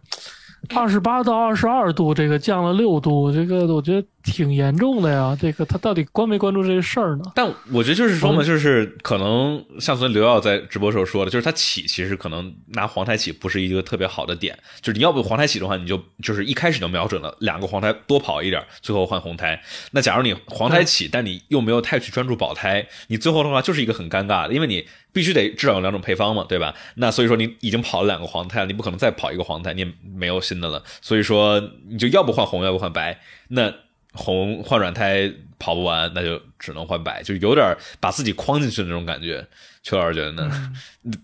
[0.76, 5.36] 二十八到二十二度，这个降了六度，这个我觉得挺严重的呀。
[5.40, 7.24] 这个他到底关没关注这个事儿呢？
[7.34, 19.60] 但我觉得就是说嘛，嗯就是可能像昨天刘耀在直播时候说的，就是他起其实可能拿黄台起不是一个特别好的点，就是你要不黄台起的话，你就就是一开始就瞄准了两个黄台多跑一点，最后换红胎。
[19.92, 26.74] 那假如你黄台起，但你又没有太去专注保胎，你最后的话就是一个很尴尬的，因为你必须得至少有两种配方嘛，对吧？
[26.96, 33.20] 那所以说你已经跑了两个黄胎了，你不可能再跑一个黄胎，你也没有新的了，所以说你就要不换红，要不换白。
[33.50, 33.74] 那
[34.14, 39.46] 红换软胎跑不完，那就只能换白，就有点把自己框进去的那种感觉。
[39.84, 40.74] 邱老师觉得呢？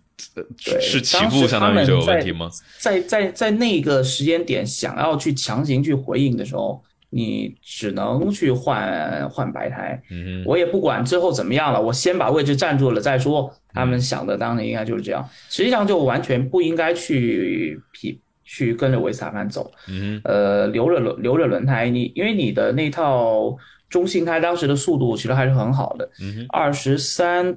[0.63, 2.49] 对是起步相当于就有问题吗？
[2.79, 6.81] 在在在那个时间点想要去强行去回应的时候，
[7.16, 9.97] 你只能去换换白胎。
[10.11, 13.49] 嗯，我也不管之后怎么样了，我先把位置占住了再说。
[13.74, 19.72] 他们想的当年应该就是这样，实际上就完全不应该去匹去跟着维斯塔潘走。
[19.88, 23.55] 嗯呃，留着轮留着轮胎，你因为你的那套
[23.89, 27.55] 中性胎当时的速度其实还是很好的，嗯，二十三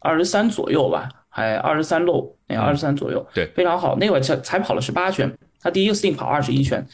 [0.00, 3.96] 二十三左右吧，还二十三漏，那，二十三左右，嗯对非常好。
[3.96, 6.84] 那会才才跑了十八圈，他第一个 stint 跑二十一圈。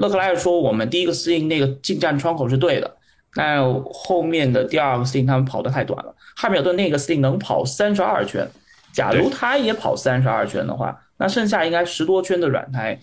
[0.00, 2.90] 勒克莱尔说我们第一个 stint 那个进站窗口是对的，
[3.36, 6.14] 那后面的第二个 stint 他们跑得太短了。
[6.34, 8.48] 汉密尔顿那个 stint 能跑三十二圈，
[8.94, 12.98] 假如他也跑三十二圈的话，那剩下应该十多圈的软胎。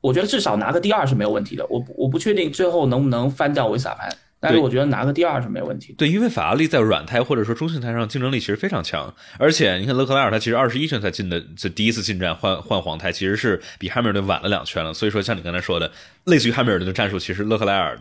[0.00, 4.10] 我觉得至少拿个第二是没有问题的，我我不确定最后能不能翻掉维斯塔潘，
[4.44, 5.94] 但是我觉得拿个第二是没有问题的。
[5.96, 14.92] 对，因为法拉利在软胎或者说中性胎上竞争力其实非常强，而且你看勒克莱尔他其实二十一圈才进的，这第一次进站换换黄胎，其实是比汉密尔顿晚了两圈了。
[14.92, 15.90] 所以说像你刚才说的，
[16.24, 17.98] 类似于汉密尔顿的战术，其实勒克莱尔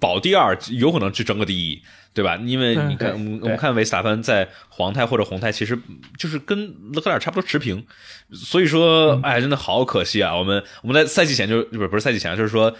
[0.00, 1.80] 保第二有可能去争个第一，
[2.12, 2.36] 对吧？
[2.36, 5.78] 因为你看，对我们对我们看维斯塔潘在黄胎或者红胎，其实
[6.18, 7.86] 就是跟勒克莱尔差不多持平。
[8.32, 10.36] 所以说，哎，真的好可惜啊！
[10.36, 12.74] 我们我们在赛季前就不是不是赛季前，就是说。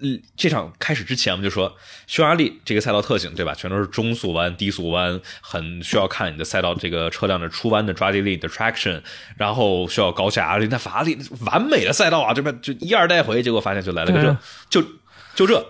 [0.00, 1.74] 嗯，这场开始之前我们就说，
[2.06, 3.54] 匈牙利这个赛道特性，对吧？
[3.54, 9.00] 全都是中速弯、低速弯，很需要看你的赛道这个车辆的出弯的抓地力的 traction，
[9.36, 10.66] 然后需要高下压力。
[10.70, 14.36] 那法拉利完美的赛道啊，这边就一二带回，结果发现就来了个这，
[14.68, 14.86] 就
[15.34, 15.66] 就这，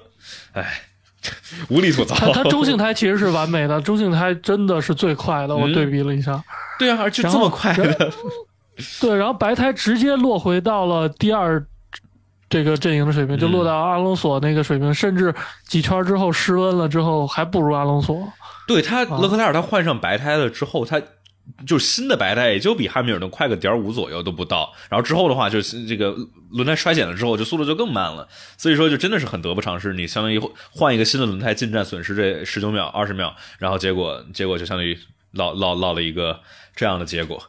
[0.52, 0.82] 哎，
[1.68, 2.14] 无力吐槽。
[2.14, 6.42] 它它中性胎其实是完美的，中性胎真的是最快的，我嗯对比了一下。
[6.78, 8.12] 对啊，就这么快的，
[9.00, 11.66] 对，然后白胎直接落回到了第二
[12.48, 15.34] 这个阵营的水平，就落到阿隆索那个水平，甚至
[15.66, 18.32] 几圈之后失温了之后还不如阿隆索。
[18.66, 21.00] 对他啊勒克莱尔他换上白胎了之后，他。
[21.64, 26.12] 就是新的白胎也就比汉密尔顿快个点五左右都不到，然后之后的话就是这个
[26.50, 28.26] 轮胎衰减了之后，就速度就更慢了，
[28.58, 29.92] 所以说就真的是很得不偿失。
[29.92, 30.40] 你相当于
[30.72, 34.98] 换一个新的轮胎进站损失这十九秒、二十秒，然后结果结果就相当于
[35.30, 36.40] 落落落了一个
[36.74, 37.40] 这样的结果。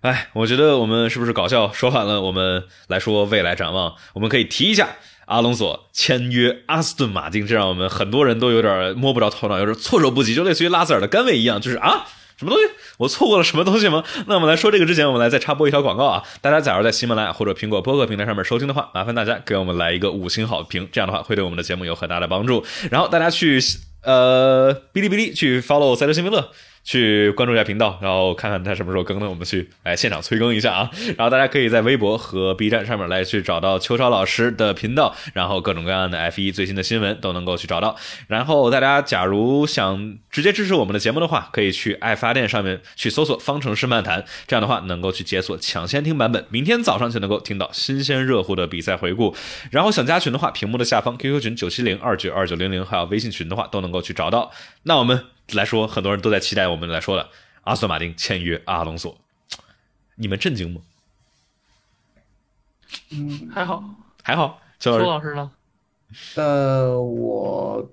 [0.00, 2.20] 哎，我觉得我们是不是搞笑说反了？
[2.20, 4.88] 我们来说未来展望，我们可以提一下
[5.26, 12.06] 阿隆索签约阿斯顿马丁，这让我们很多人都有点摸不着头脑，有点措手不及，就类似于拉塞尔的甘位一样，就是啊。
[12.38, 12.70] 什么东西？
[12.98, 14.04] 我错过了什么东西吗？
[14.28, 16.22] 那我们来说这个之前，我们来再插播一条广告啊！
[16.40, 22.64] 大家假如在喜马拉雅或者苹果播客平台上面收听的话，麻烦大家给我们来一个五星好评，这样的话会对我们的节目有很大的帮助。
[22.92, 23.58] 然后大家去
[24.04, 26.52] 呃哔哩哔哩去 follow 赛车新闻乐。
[26.88, 29.28] 去关注一下频道，然后看看他什么时候更呢？
[29.28, 30.90] 我们去来现场催更一下啊！
[31.18, 37.94] 然后大家可以在微博和 B 站上面来去找到邱超老师的频道，然后各种各样的 F 一最新的新闻都能够去找到。
[38.26, 49.36] 然后大家假如想直接支持我们的节目的话，可以去爱发电上面去搜索“方程式漫谈”，这样的话能够去解锁抢先听版本，明天早上就能够听到新鲜热乎的比赛回顾。
[49.70, 54.50] 然后想加群的话，屏幕的下方 QQ 群九七零二九二九零零，还有微信群的话都能够去找到。
[54.84, 55.22] 那我们
[55.52, 57.28] 来说，很多人都在期待我们来说的
[57.62, 59.16] 阿斯顿马丁签约阿隆索，
[60.14, 60.80] 你们震惊吗？
[63.10, 63.84] 嗯，还好，
[64.22, 65.50] 还好，邱周老师，老师呢？
[66.36, 67.90] 呃，我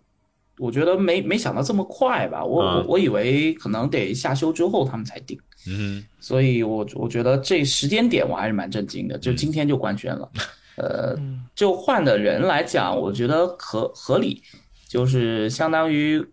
[0.58, 5.38] 我觉得没没想到这么快吧，我、嗯我我以为可能得下休之后他们才定，
[5.68, 10.32] 嗯所以我我觉得这时间点我还是蛮震惊的，就今天就官宣了，
[10.78, 11.46] 呃，嗯。
[11.56, 14.44] 就换的人来讲，我觉得合合理，
[14.88, 16.26] 就是相当于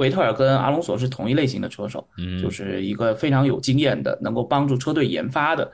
[0.00, 5.70] 维特尔跟阿隆索是同一类型的车手，嗯，就是一个非常有经验的，能够帮助车队研发的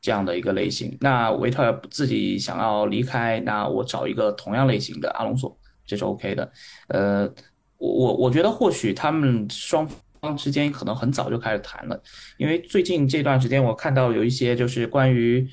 [0.00, 0.96] 这样的一个类型。
[0.98, 6.50] 那维特尔自己想要离开，那我找一个同样类型的阿隆索，这是 OK 的。
[6.88, 7.30] 呃，
[7.76, 9.86] 我我我觉得或许他们双
[10.22, 12.02] 方之间可能很早就开始谈了，
[12.38, 15.46] 因为最近这段时间我看到有一些就是关于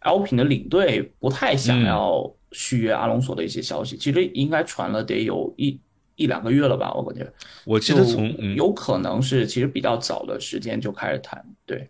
[0.00, 5.78] L 品的领队不太想要续约阿隆索的一些消息，其实应该传了得有一。
[6.16, 7.30] 一两个月了吧，我感觉，
[7.64, 11.88] 我记得从嗯，有可能是其实比较早的时间就开始谈，对，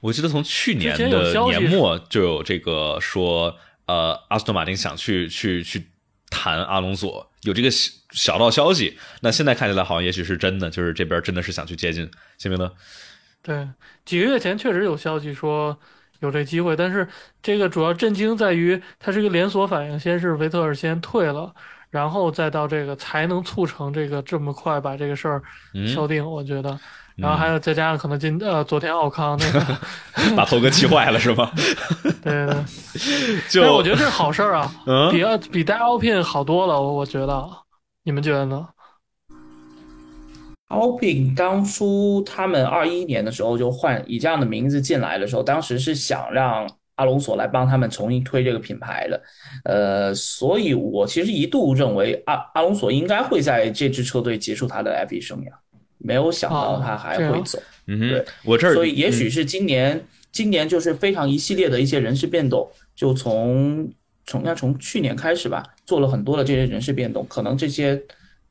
[0.00, 3.54] 我记得从去年的年末就有这个说，
[3.86, 5.86] 呃，阿斯顿马丁想去去去
[6.30, 8.98] 谈阿隆索，有这个小小道消息。
[9.22, 12.10] 那现在看起来好像也许是真的，就是这边真的是想去接近。
[12.38, 12.74] 辛明德。
[13.42, 13.68] 对，
[14.04, 15.76] 几个月前确实有消息说
[16.20, 17.08] 有这机会，但是
[17.42, 21.54] 这个主要震惊在于它是一个连锁反应，先是维特尔先退了，
[21.92, 25.42] 然后再到这个才能促成这个这么快把这个事儿
[25.94, 26.76] 敲定，我觉得。
[27.14, 29.78] 然后还有再加上可能今呃昨天奥康那个
[30.34, 31.52] 把头哥气坏了是吗？
[32.24, 37.46] 对对， 对就我觉得这是好事儿啊，嗯比奥比带奥聘好多了，我我觉得，
[38.04, 38.66] 你们觉得呢
[40.70, 46.66] ？Alpine 当初他们二一年的时候就换以这样的名字进来的时候，当时是想让
[47.02, 49.22] 阿隆索来帮他们重新推这个品牌的，
[49.64, 55.50] 呃，所以我其实一度认为阿阿隆索应该会在这支车队结束他的 F1 生涯，
[55.98, 57.60] 没有想到他还会走。
[57.88, 60.00] 嗯哼对，我这儿所以也许嗯是今年，
[60.30, 63.90] 今年就是非常一系列的一些人事变动，就从
[64.24, 68.00] 从要从去年开始吧，做了很多的这些人事变动，可能这些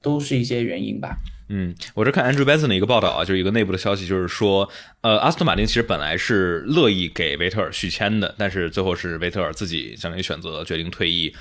[0.02, 1.16] 都是一些原因吧。
[1.54, 4.70] 嗯，我这看 Andrew Benson 的一个报道啊，就是一个内部的消息，就是说，
[5.02, 11.36] 呃，阿斯顿马丁其实本来是乐意给维特尔续签的，但是最后是维特尔自己相当于选择决定退役。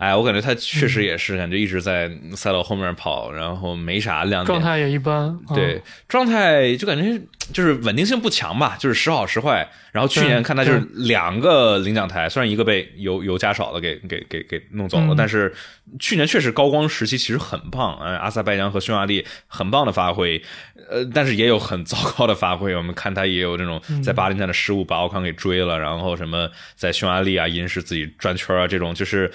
[0.00, 5.38] 哎，我感觉他确实也是，感觉一直在赛道后面跑，然后没啥亮点，状态也一般。
[5.50, 7.20] 嗯对，状态就感觉
[7.52, 9.68] 就是稳定性不强吧，就是时好时坏。
[9.92, 15.52] 然后去年看他就是两个领奖台，虽然一个被油油加少的给给给给弄走了，嗯但是
[15.98, 20.42] 去年确实高光时期其实很棒，呃，阿塞拜疆和匈牙利很棒的发挥，
[20.88, 22.74] 呃，但是也有很糟糕的发挥。
[22.74, 29.30] 我们看他也有这种在巴林站的失误把奥康给追了，然后什么在匈牙利啊因是自己转圈啊这种就是。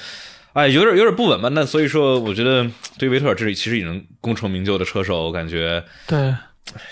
[0.56, 1.49] 哎，有点有点不稳吧？
[1.49, 2.66] 那所以说，我觉得
[2.97, 6.34] 对维特尔这里其实已经功成名就的车手，我感觉对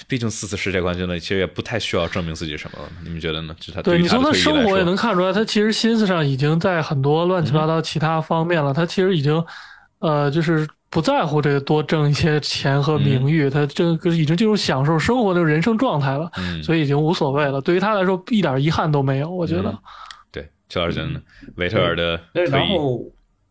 [0.05, 2.89] 毕竟四次世界冠军了，其实也不太需要证明自己什么了。
[3.05, 3.55] 你们觉得呢？
[3.61, 8.73] 就他对，你从他生活也能看出来，他其实心思上已经在很多乱七八糟其他方面了。
[8.73, 9.41] 他其实已经，
[9.99, 17.61] 呃，就是不在乎这个多挣一些钱和名誉，他这个已经进入享受生活的人生状态了，嗯，所以已经无所谓了。
[17.61, 19.31] 对于他来说，一点遗憾都没有。
[19.31, 19.77] 我觉得，嗯
[20.33, 21.21] 对，邱老师觉得呢？
[21.55, 23.01] 维特尔的然后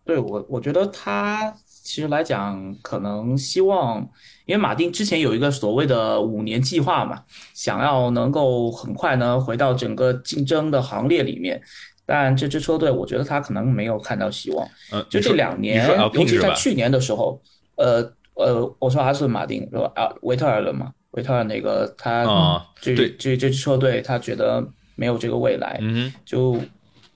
[0.04, 4.00] 对我我觉得他其实来讲，可能希望，
[4.46, 7.22] 因为马丁之前有一个所谓的五年计划嘛，
[7.54, 11.60] 想要能够很快呢回到整个竞争的行列里面。
[12.04, 14.68] 但这支车队，我觉得他可能没有看到希望。
[14.90, 16.36] 嗯，就这说两年尤其？
[16.38, 17.40] 在去年的时候，
[17.76, 18.02] 呃
[18.34, 19.90] 呃，我说阿斯顿马丁是吧？
[19.94, 20.92] 啊，维特尔了嘛？
[21.12, 25.78] 维特尔那个他啊这对这这支车队，他觉得没有这个未来。
[25.80, 26.58] 嗯哼，就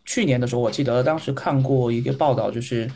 [0.06, 2.88] 去年的时候，我记得当时看过一个报道，就是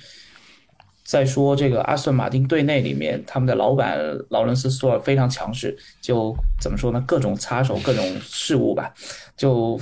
[1.05, 3.99] 在说这个阿斯顿马丁队内里面，他们的老板
[4.31, 7.05] 劳伦斯·索尔非常强势，就怎么说呢？
[7.07, 8.95] 各种插手各种事务吧，
[9.37, 9.79] 就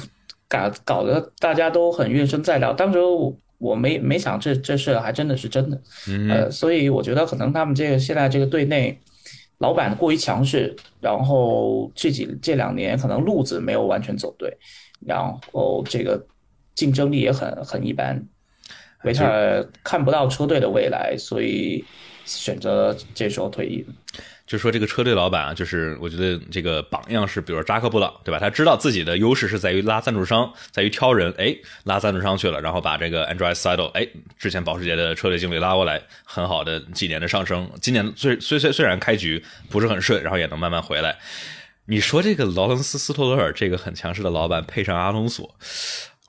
[0.49, 2.73] 搞搞得大家都很怨声载道。
[2.73, 5.81] 当时我我没没想这这事还真的是真的，
[6.31, 8.99] 呃，所以我觉得可能他们这个现在这个队内
[9.59, 14.57] 老板过于强势，然后这几这两年可能路子没有完全走对，
[15.05, 15.21] 然
[15.53, 16.25] 后这个
[16.79, 18.25] 竞争力也很很一般，
[19.03, 21.85] 维特尔看不到车队的未来，所以
[22.25, 23.85] 选择这时候退役。
[24.47, 28.39] 就说这个车队老板啊，就是我觉得这个榜样是，比如说扎克布朗，对吧？
[28.39, 31.53] 他知道自己的优势是在于拉赞助商，在于挑人，哎，
[31.83, 34.07] 拉赞助商去了，然后把这个 Andrew Seidel，哎，
[34.39, 37.69] 之前保时捷的车队经理拉过来，很好的几年的上升。
[37.83, 41.19] 今年虽虽虽虽然开局不是很顺，然后也能慢慢回来。
[41.87, 45.57] 你说这个劳伦斯·斯托罗尔这个很强势的老板配上阿隆索，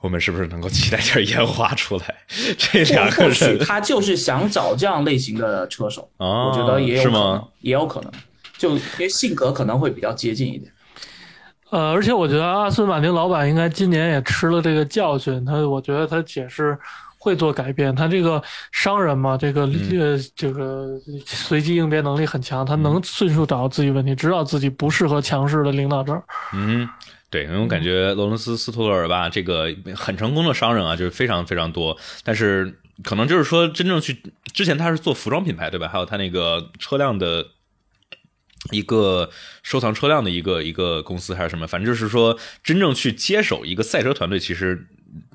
[0.00, 2.14] 我们是不是能够期待点烟花出来？
[2.56, 8.10] 这两个人他就是想找这样类型的车手，啊，我觉得也有可是吗能？，也有可能，
[8.56, 10.72] 就因为性格可能会比较接近一点。
[11.70, 16.76] 呃，而且我觉得阿斯顿马丁老板应该今年也吃了这个教训，他我觉得他解释
[17.16, 17.94] 会做改变。
[17.94, 18.42] 他这个
[18.72, 26.24] 商人嘛，这个呃这个随机应变能力很强，他能迅速找到自己问题，知道自己不适合强势的领导这儿。
[26.54, 26.88] 嗯，
[27.30, 34.20] 对，因为我感觉罗伦斯·斯托勒尔吧，这个很成功的商人啊，就是非常非常多，但是可能就是说，真正去
[34.52, 35.88] 之前他是做服装品牌对吧？
[35.88, 37.46] 还有他那个车辆的。
[38.72, 39.30] 一个
[39.62, 44.86] 收藏车辆的一个一个公司还是什么，反正就是说，真正去接手一个赛车团队，其实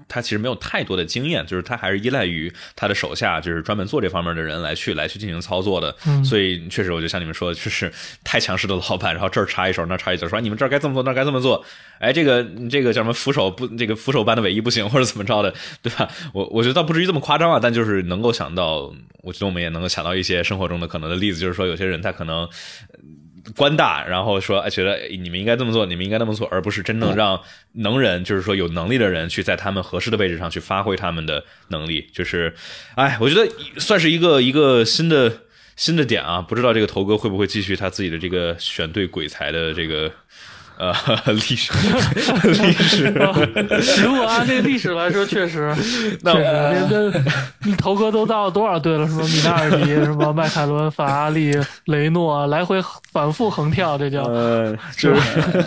[0.08, 5.95] 他其实没有太多的经验，就是他还是依赖于他的手下，就是专门做这方面的人来去来去进行操作的。
[6.08, 7.91] 嗯所以确实，我就像你们说的，就是
[8.24, 11.64] 太强势的老板，然后这儿插一手，那儿插一手，说你们这儿该这么做，那儿该这么做。
[11.99, 16.10] 哎，这个这个叫什么扶手不，这个扶手般的尾翼不行，或者怎么着的，对吧？
[16.34, 18.93] 我我觉得倒不至于这么夸张啊，但就是能够想到，
[19.24, 22.47] 我觉得我们也能够想到一些生活中的可能的例子，就是说有些人他可能。
[23.56, 27.41] 官大，然后说哎觉得哎你们应该这么做，你们应该那么做，而不是真正让
[27.74, 32.10] 能人，就是说有能力的人去在他们合适的位置上去发挥他们的能力。
[32.14, 32.56] 就是，
[32.96, 35.41] 哎，我觉得算是一个一个新的
[35.76, 40.12] 新的点啊，不知道这个头哥会不会继续他自己的这个选对鬼才的这个。
[40.78, 40.94] 呃，
[41.34, 41.72] 历史，
[42.44, 43.06] 历史，
[44.04, 45.74] 如果按这个历史来说，确实，
[46.22, 47.12] 那确实，这
[47.64, 49.08] 这头哥都到了多少队了？
[49.08, 52.82] 什么米纳尔迪，什么迈凯伦、法拉利、雷诺，来回
[53.14, 54.24] 反复横跳，这叫。
[54.24, 55.22] 呃，就是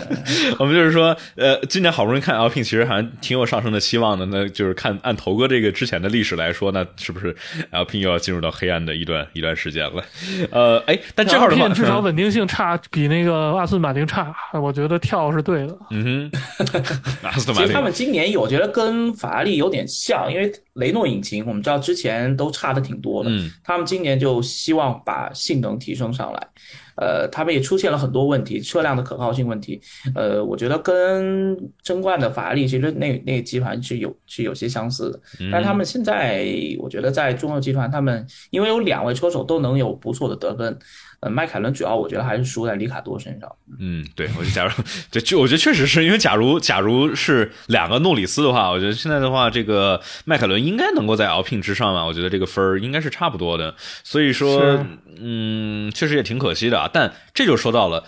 [0.59, 4.27] 我们就是说，呃，今年好不容易看 Alpine，其实还挺有上升的希望的。
[4.27, 7.35] 那就是看按头哥这个之前的历史来说，那是不是
[7.71, 10.03] Alpine 又要进入到黑暗的一段一段时间了？
[10.51, 14.98] 呃，哎，但这号的话，至少稳定性差，比那个阿斯顿马丁差，我觉得。
[14.99, 26.47] 跳是对的，嗯哼， 其实他们今年我觉得跟法拉利有点像，因为雷诺引擎我们知道之前都差的挺多的，嗯，他们今年就希望把性能提升上来，
[26.95, 29.81] 呃，他们也出现了很多问题，车辆的可靠性问题，
[30.15, 35.19] 呃，我觉得跟争冠的法拉利其实那那个集团是有是有些相似的，
[35.51, 36.47] 但他们现在
[36.79, 40.77] 我觉得在中游集团，他们因为有两位车手都能有不错的得分。
[41.21, 43.51] 呃，迈凯伦主要我觉得还是输在里卡多身上。
[43.79, 44.71] 嗯，对，我就假如
[45.11, 53.75] 对，就我觉得确实是因为假如假如是两个诺里斯的话，我觉得现在的话，这个迈凯伦应该能够在 Alpine 之上嘛，我觉得这个分儿应该是差不多的。
[54.03, 54.85] 所以说，
[55.19, 56.89] 嗯，确实也挺可惜的啊。
[56.91, 58.05] 但这就说到了。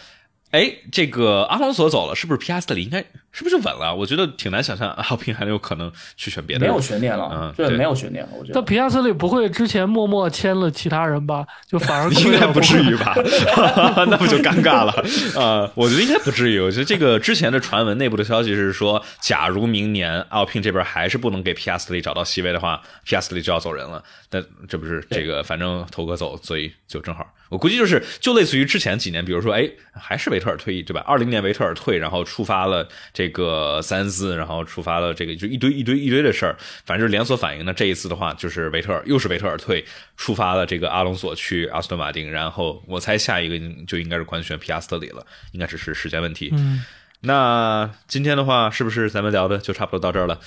[0.51, 3.95] 哎，这个阿隆索走了，是不是皮亚斯特里应该是不是就稳了？
[3.95, 6.65] 我觉得挺难想象阿平还有可能去选别的。
[6.65, 8.32] 没有悬念了，嗯，对，没有悬念了。
[8.34, 8.59] 我觉得。
[8.59, 11.45] 那皮亚斯特里不会之前默默签了其他人吧？
[11.67, 13.15] 就反而 应该不至于吧？
[14.09, 14.93] 那不就尴尬了？
[15.36, 16.59] 呃，我觉得应该不至于。
[16.59, 24.03] 我觉得这个之前的传闻内部的消息是说，假如明年奥平这边还是不能给皮亚斯特里找到席位的话，皮亚斯特里就要走人了。
[24.29, 27.25] 但这不是这个，反正头哥走，所以就正好。
[27.49, 31.03] 我估计就是就类似于之前几年，比如说，哎，还是维特尔退役，对吧？
[31.05, 36.55] 二零年维特尔退，然后触发了这个三思，然后触发了这个就一堆一堆一堆的事儿，
[36.86, 37.65] 反正就是连锁反应。
[37.65, 39.84] 那这一次的话，就是维特尔又是维特尔退，
[40.17, 46.49] 触发了这个阿隆索去阿斯顿马丁，然后我猜下一个就应该是官宣皮亚斯特里了，应该只是时间问题。
[46.53, 46.84] 嗯，
[47.22, 50.39] 那今天的话，是不是咱们聊的就差不多到这儿了？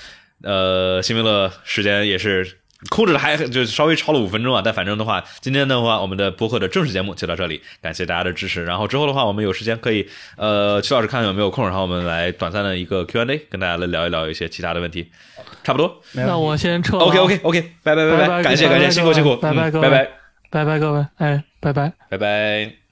[0.42, 2.58] 呃，新维乐时间也是。
[2.90, 8.64] 控制的还就稍微超了五分钟啊，但反正的话，今天的话，我们的播客的正式节目就到这里，感谢大家的支持。
[8.64, 10.06] 然后之后的话，我们有时间可以，
[10.36, 15.08] 呃，曲老师看有没有空，然后我们来短暂的一个 Q&A，跟大家来聊一聊一些其他的问题，
[15.62, 16.00] 差不多。
[16.12, 16.98] 那我先撤。
[16.98, 20.10] OK OK OK，拜拜拜拜，感谢感谢，辛苦辛苦，拜拜各位，拜拜
[20.50, 22.83] 拜拜各位，哎，拜拜拜拜。